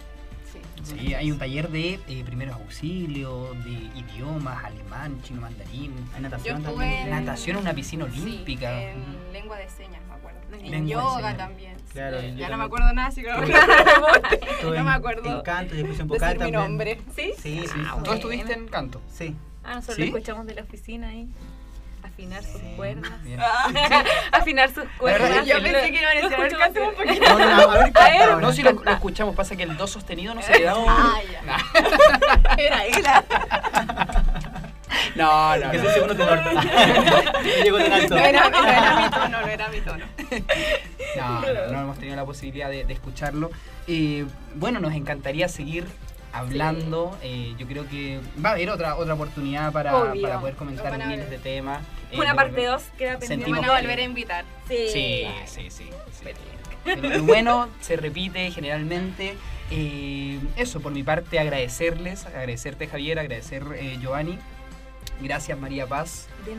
Sí. 0.53 0.59
Sí, 0.99 1.15
hay 1.15 1.31
un 1.31 1.38
taller 1.38 1.69
de 1.71 1.99
eh, 2.09 2.23
primeros 2.25 2.55
auxilios, 2.57 3.65
de 3.65 3.71
idiomas, 3.71 4.65
alemán, 4.65 5.21
chino 5.23 5.41
mandarín, 5.41 5.95
Hay 6.15 6.21
natación 6.23 6.62
Yo 6.62 6.71
también. 6.71 6.93
en- 6.93 7.11
natación 7.11 7.57
en 7.57 7.62
una 7.62 7.73
piscina 7.75 8.07
Sí, 8.12 8.21
olímpica. 8.21 8.83
en 8.91 9.33
lengua 9.33 9.57
de 9.59 9.69
señas, 9.71 10.01
me 10.09 10.15
acuerdo. 10.15 10.38
En 10.53 10.71
Lengua 10.71 10.88
yoga 11.21 11.37
también. 11.37 11.77
sí. 11.79 11.93
Claro, 11.93 12.21
yo 12.21 12.29
ya 12.35 12.49
no 12.51 12.59
me 12.59 12.65
acuerdo 12.65 12.93
nada, 12.93 13.09
así 13.09 13.23
que 13.23 13.29
no 14.62 14.75
en- 14.75 14.85
me 14.85 14.91
acuerdo 14.91 15.38
En 15.38 15.43
canto 15.43 15.75
y 15.75 15.79
expresión 15.79 16.09
vocal 16.09 16.35
decir 16.35 16.47
mi 16.47 16.53
también. 16.53 16.71
nombre. 16.71 17.01
¿Sí? 17.17 17.33
Sí, 17.38 17.61
sí. 17.67 17.69
¿Tú 17.73 17.97
bueno. 18.01 18.12
estuviste 18.15 18.53
en 18.53 18.69
canto? 18.69 19.01
Sí. 19.12 19.35
Ah, 19.65 19.77
nosotros 19.77 19.97
¿Sí? 19.97 20.03
lo 20.03 20.07
escuchamos 20.09 20.47
de 20.47 20.55
la 20.55 20.62
oficina 20.62 21.09
ahí. 21.09 21.29
Afinar 22.23 22.45
sus 22.45 22.61
cuerdas. 22.77 23.11
Afinar 24.33 24.71
sus 24.73 24.85
cuerdas. 24.97 25.45
Yo 25.45 25.61
pensé 25.61 25.91
que 25.91 25.99
iban 26.01 26.17
a 26.17 26.21
decir, 26.21 26.35
a 26.35 26.69
ver, 26.69 26.83
un 26.83 26.95
poquito. 26.95 27.29
No, 27.31 27.39
no, 27.39 27.71
a 27.71 27.79
ver, 27.79 27.93
canta. 27.93 28.37
No, 28.37 28.53
si 28.53 28.63
lo, 28.63 28.71
lo 28.73 28.91
escuchamos, 28.93 29.35
pasa 29.35 29.57
que 29.57 29.65
el 29.65 29.77
do 29.77 29.89
sostenido 29.89 30.33
no 30.33 30.41
se 30.41 30.53
le 30.57 30.65
da. 30.65 30.75
Ah, 30.77 31.21
ya. 31.33 32.55
Era 32.59 32.85
ella. 32.85 33.25
No, 35.17 35.57
no, 35.57 35.71
Que 35.73 35.77
es 35.79 35.83
no. 35.83 35.89
el 35.89 35.95
segundo 35.95 36.15
tenor. 36.15 36.41
Yo 37.45 37.65
llego 37.65 37.79
tan 37.79 37.93
alto. 37.93 38.15
No 38.15 38.21
era, 38.25 38.49
no 38.51 38.69
era 38.69 38.97
mi 39.01 39.11
tono, 39.11 39.41
no 39.41 39.47
era 39.49 39.69
mi 39.69 39.81
tono. 39.81 40.05
No, 41.17 41.41
no, 41.41 41.73
no 41.73 41.81
hemos 41.81 41.99
tenido 41.99 42.15
la 42.17 42.25
posibilidad 42.25 42.71
de, 42.71 42.85
de 42.85 42.93
escucharlo. 42.93 43.51
Eh, 43.89 44.25
bueno, 44.55 44.79
nos 44.79 44.95
encantaría 44.95 45.49
seguir 45.49 45.87
hablando. 46.33 47.16
Eh, 47.23 47.55
yo 47.59 47.66
creo 47.66 47.88
que 47.88 48.21
va 48.45 48.51
a 48.51 48.53
haber 48.53 48.71
otra 48.71 48.97
otra 48.97 49.14
oportunidad 49.14 49.73
para, 49.73 49.92
para 50.21 50.40
poder 50.40 50.55
comentar 50.57 50.85
Lo 50.87 50.90
van 50.92 51.03
a 51.03 51.07
miles 51.07 51.31
de 51.31 51.38
temas. 51.38 51.83
Eh, 52.11 52.18
Una 52.18 52.35
parte 52.35 52.53
volver- 52.62 52.71
2 52.73 52.83
queda 52.99 53.11
pendiente. 53.18 53.27
Sentimos 53.27 53.61
Van 53.61 53.71
a 53.71 53.75
que- 53.77 53.83
volver 53.83 53.99
a 53.99 54.03
invitar. 54.03 54.45
Sí. 54.68 54.87
Sí, 54.92 55.27
sí, 55.47 55.71
sí. 55.71 55.90
sí. 56.12 56.25
Pero 56.85 57.09
lo 57.09 57.23
bueno 57.25 57.68
se 57.81 57.97
repite 57.97 58.51
generalmente. 58.51 59.35
Eh, 59.71 60.38
eso, 60.57 60.81
por 60.81 60.92
mi 60.92 61.03
parte, 61.03 61.38
agradecerles, 61.38 62.27
agradecerte 62.27 62.87
Javier, 62.88 63.18
agradecer 63.18 63.64
eh, 63.77 63.99
Giovanni. 64.01 64.38
Gracias 65.21 65.57
María 65.59 65.87
Paz 65.87 66.27
De 66.45 66.57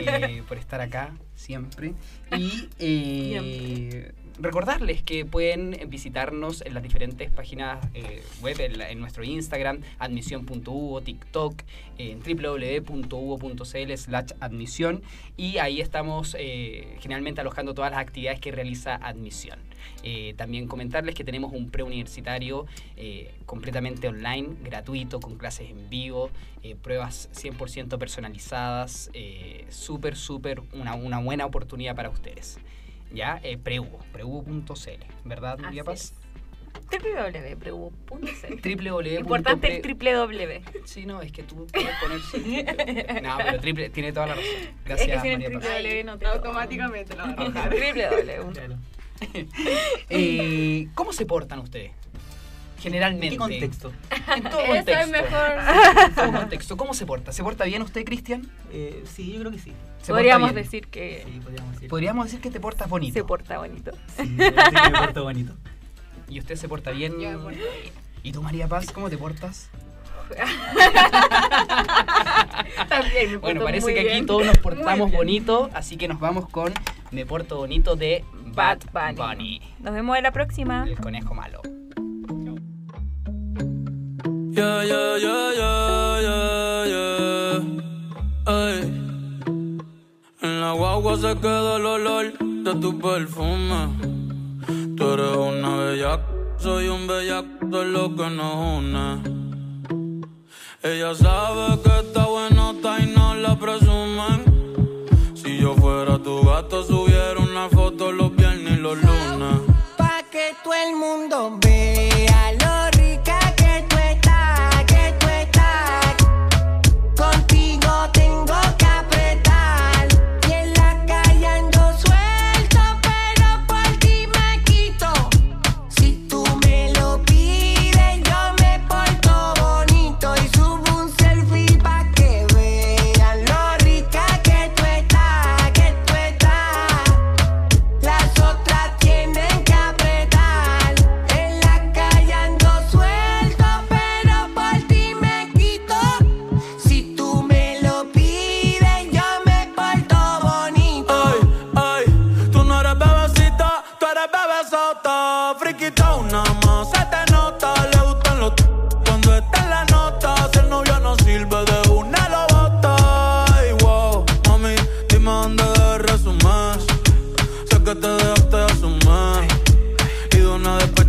nada. 0.00 0.26
eh, 0.28 0.42
por 0.48 0.58
estar 0.58 0.80
acá 0.80 1.10
siempre. 1.36 1.94
Y 2.36 2.68
eh, 2.78 4.12
recordarles 4.38 5.02
que 5.02 5.24
pueden 5.24 5.78
visitarnos 5.88 6.62
en 6.62 6.74
las 6.74 6.82
diferentes 6.82 7.30
páginas 7.30 7.84
eh, 7.94 8.22
web, 8.40 8.60
en, 8.60 9.00
nuestro 9.00 9.24
Instagram, 9.24 9.80
admisión.uvo, 9.98 11.00
TikTok, 11.00 11.62
en 11.98 12.20
www.uvo.cl 12.20 13.96
slash 13.96 14.30
admisión 14.40 15.02
y 15.36 15.58
ahí 15.58 15.80
estamos 15.80 16.36
eh, 16.38 16.96
generalmente 17.00 17.40
alojando 17.40 17.74
todas 17.74 17.90
las 17.90 18.00
actividades 18.00 18.40
que 18.40 18.50
realiza 18.50 18.94
admisión. 18.96 19.58
Eh, 20.04 20.34
también 20.36 20.68
comentarles 20.68 21.14
que 21.14 21.24
tenemos 21.24 21.52
un 21.52 21.70
preuniversitario 21.70 22.66
completamente 23.46 24.06
online, 24.08 24.50
gratuito, 24.62 25.18
con 25.18 25.36
clases 25.36 25.70
en 25.70 25.90
vivo, 25.90 26.30
pruebas 26.82 27.28
100% 27.34 27.98
personalizadas, 27.98 29.10
súper, 29.70 30.16
súper 30.16 30.62
una, 30.72 30.94
una 30.94 31.18
buena 31.18 31.46
oportunidad 31.46 31.96
para 31.96 32.10
ustedes. 32.10 32.60
¿Ya? 33.14 33.40
Eh, 33.42 33.58
preuvo, 33.58 33.98
preuvo.cl, 34.12 35.04
¿verdad, 35.24 35.58
María 35.58 35.82
Así 35.82 35.90
Paz? 35.90 36.14
www.preu.cl. 36.90 38.76
www. 38.90 39.18
Importante 39.18 39.76
el 39.76 39.82
triple 39.82 40.12
W. 40.12 40.62
Sí, 40.84 41.04
no, 41.06 41.20
es 41.22 41.30
que 41.32 41.42
tú 41.42 41.66
puedes 41.66 41.90
poner 42.00 42.20
sí. 42.30 42.64
No, 43.22 43.36
pero 43.38 43.60
triple, 43.60 43.90
tiene 43.90 44.12
toda 44.12 44.28
la 44.28 44.34
razón. 44.34 44.50
Es 44.54 44.84
Gracias, 44.84 45.22
que 45.22 45.28
sin 45.28 45.30
el 45.32 45.38
María 45.42 45.58
Paz. 45.58 45.68
triple 45.68 45.82
W 45.90 46.04
no 46.04 46.18
te 46.18 46.26
Automáticamente 46.26 47.16
lo 47.16 47.22
van 47.22 47.38
a 47.38 47.42
arrojar. 47.42 47.68
Triple 47.70 48.04
W. 48.06 48.52
Claro. 48.52 48.78
Eh, 50.10 50.88
¿Cómo 50.94 51.12
se 51.12 51.26
portan 51.26 51.60
ustedes? 51.60 51.92
¿En 52.84 52.92
Generalmente. 52.92 53.30
qué 53.30 53.36
contexto? 53.36 53.92
En 54.36 54.42
todo 54.44 54.60
Eso 54.60 54.74
contexto. 54.74 55.02
es 55.04 55.08
mejor. 55.08 55.50
En 56.06 56.14
todo 56.14 56.32
contexto. 56.40 56.76
¿Cómo 56.76 56.94
se 56.94 57.06
porta? 57.06 57.32
¿Se 57.32 57.42
porta 57.42 57.64
bien 57.64 57.82
usted, 57.82 58.04
Cristian? 58.04 58.48
Eh, 58.72 59.02
sí, 59.06 59.32
yo 59.32 59.40
creo 59.40 59.50
que 59.52 59.58
sí. 59.58 59.70
¿Se 59.70 59.74
porta 60.08 60.12
Podríamos 60.14 60.52
bien? 60.52 60.64
decir 60.64 60.86
que 60.88 61.24
Sí, 61.26 61.40
podríamos 61.40 61.72
decir. 61.72 61.88
Podríamos 61.88 62.24
decir 62.26 62.40
que 62.40 62.50
te 62.50 62.60
portas 62.60 62.88
bonito. 62.88 63.14
se 63.14 63.24
porta 63.24 63.58
bonito. 63.58 63.90
Sí, 64.16 64.36
que 64.36 64.90
me 64.90 64.98
porto 64.98 65.22
bonito. 65.24 65.54
¿Y 66.28 66.38
usted 66.38 66.54
se 66.56 66.68
porta 66.68 66.90
bien? 66.92 67.18
Yo 67.20 67.30
me 67.30 67.38
porto 67.38 67.58
bien. 67.58 67.92
¿Y 68.22 68.32
tú, 68.32 68.42
María 68.42 68.68
Paz, 68.68 68.90
cómo 68.92 69.10
te 69.10 69.18
portas? 69.18 69.68
También 72.88 73.32
me 73.32 73.36
Bueno, 73.38 73.64
parece 73.64 73.86
muy 73.86 73.94
que 73.94 74.00
aquí 74.00 74.08
bien. 74.10 74.26
todos 74.26 74.46
nos 74.46 74.56
portamos 74.58 75.10
bonito, 75.12 75.68
así 75.74 75.96
que 75.96 76.08
nos 76.08 76.20
vamos 76.20 76.48
con 76.48 76.72
Me 77.10 77.26
porto 77.26 77.56
bonito 77.58 77.96
de 77.96 78.24
Bad 78.32 78.78
Bad 78.92 79.16
Bunny. 79.16 79.58
Bunny. 79.58 79.60
Nos 79.80 79.92
vemos 79.94 80.16
en 80.16 80.22
la 80.22 80.30
próxima. 80.32 80.84
El 80.88 80.96
conejo 80.96 81.34
malo. 81.34 81.60
Yeah, 84.54 84.84
yeah, 84.84 85.16
yeah, 85.16 85.52
yeah, 85.60 86.20
yeah, 86.20 86.84
yeah. 86.92 87.60
Ay. 88.44 88.82
En 90.42 90.60
la 90.60 90.72
guagua 90.74 91.16
se 91.16 91.34
queda 91.40 91.76
el 91.76 91.86
olor 91.86 92.32
de 92.38 92.74
tu 92.74 92.98
perfume. 92.98 93.88
Tú 94.94 95.10
eres 95.12 95.36
una 95.36 95.76
bellaca, 95.76 96.26
soy 96.58 96.88
un 96.88 97.06
bellaco, 97.06 97.64
de 97.64 97.84
lo 97.86 98.14
que 98.14 98.28
nos 98.28 98.54
une. 98.76 99.22
Ella 100.82 101.14
sabe 101.14 101.80
que 101.82 102.00
está 102.00 102.26
buenota 102.26 103.00
y 103.00 103.06
no 103.06 103.34
la 103.34 103.58
presumen. 103.58 104.44
Si 105.34 105.56
yo 105.56 105.74
fuera 105.76 106.18
tu 106.18 106.44
gato, 106.44 106.82
subiera 106.82 107.01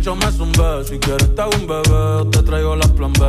Si 0.04 0.98
quieres 0.98 1.34
te 1.34 1.40
hago 1.40 1.52
un 1.56 1.66
bebé 1.66 2.30
te 2.30 2.42
traigo 2.42 2.76
las 2.76 2.90
plan 2.90 3.10
B. 3.14 3.24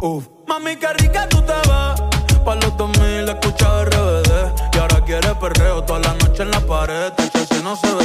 Uf, 0.00 0.26
mami, 0.46 0.74
qué 0.76 0.90
rica 0.94 1.28
tú 1.28 1.42
te 1.42 1.52
ves. 1.52 2.40
Pa' 2.46 2.54
los 2.54 2.74
2000 2.78 3.28
escuchaba 3.28 3.84
RBD. 3.84 4.30
Y 4.72 4.78
ahora 4.78 5.04
quieres 5.04 5.34
perreo 5.34 5.84
toda 5.84 5.98
la 5.98 6.14
noche 6.14 6.44
en 6.44 6.50
la 6.50 6.60
pared. 6.60 7.12
Te 7.12 7.24
si 7.44 7.62
no 7.62 7.76
se 7.76 7.88
ve. 7.88 8.04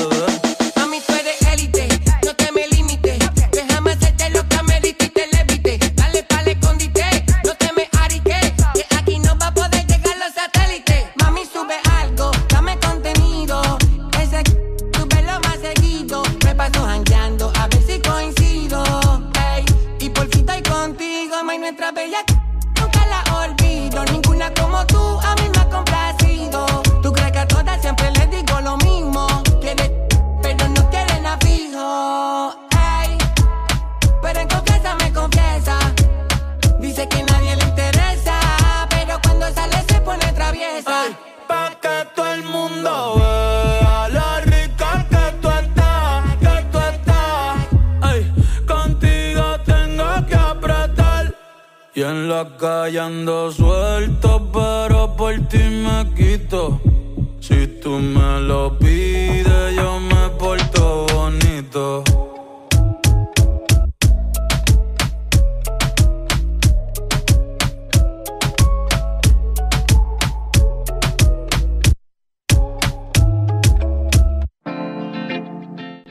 Mami, 0.75 0.99
tú 0.99 1.13
eres 1.13 1.41
élite, 1.53 1.87
la 52.27 52.57
calle 52.57 52.99
ando 52.99 53.49
suelto, 53.51 54.49
pero 54.51 55.15
por 55.15 55.33
ti 55.47 55.59
me 55.59 56.13
quito. 56.13 56.81
Si 57.39 57.67
tú 57.81 57.91
me 57.91 58.41
lo 58.41 58.77
pides, 58.77 59.75
yo 59.75 59.99
me 59.99 60.29
porto 60.37 61.05
bonito. 61.13 62.03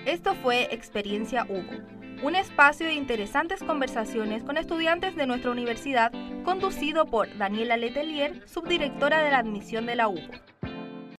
Esto 0.06 0.34
fue 0.42 0.68
Experiencia 0.72 1.44
Hugo, 1.48 1.76
un 2.22 2.34
espacio 2.34 2.86
de 2.86 2.94
interesantes 2.94 3.62
conversaciones 3.62 4.42
con 4.42 4.56
estudiantes 4.56 5.16
de 5.16 5.26
nuestra 5.26 5.50
universidad, 5.50 6.12
conducido 6.44 7.06
por 7.06 7.36
Daniela 7.36 7.76
Letelier, 7.76 8.42
subdirectora 8.48 9.22
de 9.22 9.30
la 9.30 9.38
admisión 9.38 9.86
de 9.86 9.96
la 9.96 10.08
UBO. 10.08 10.55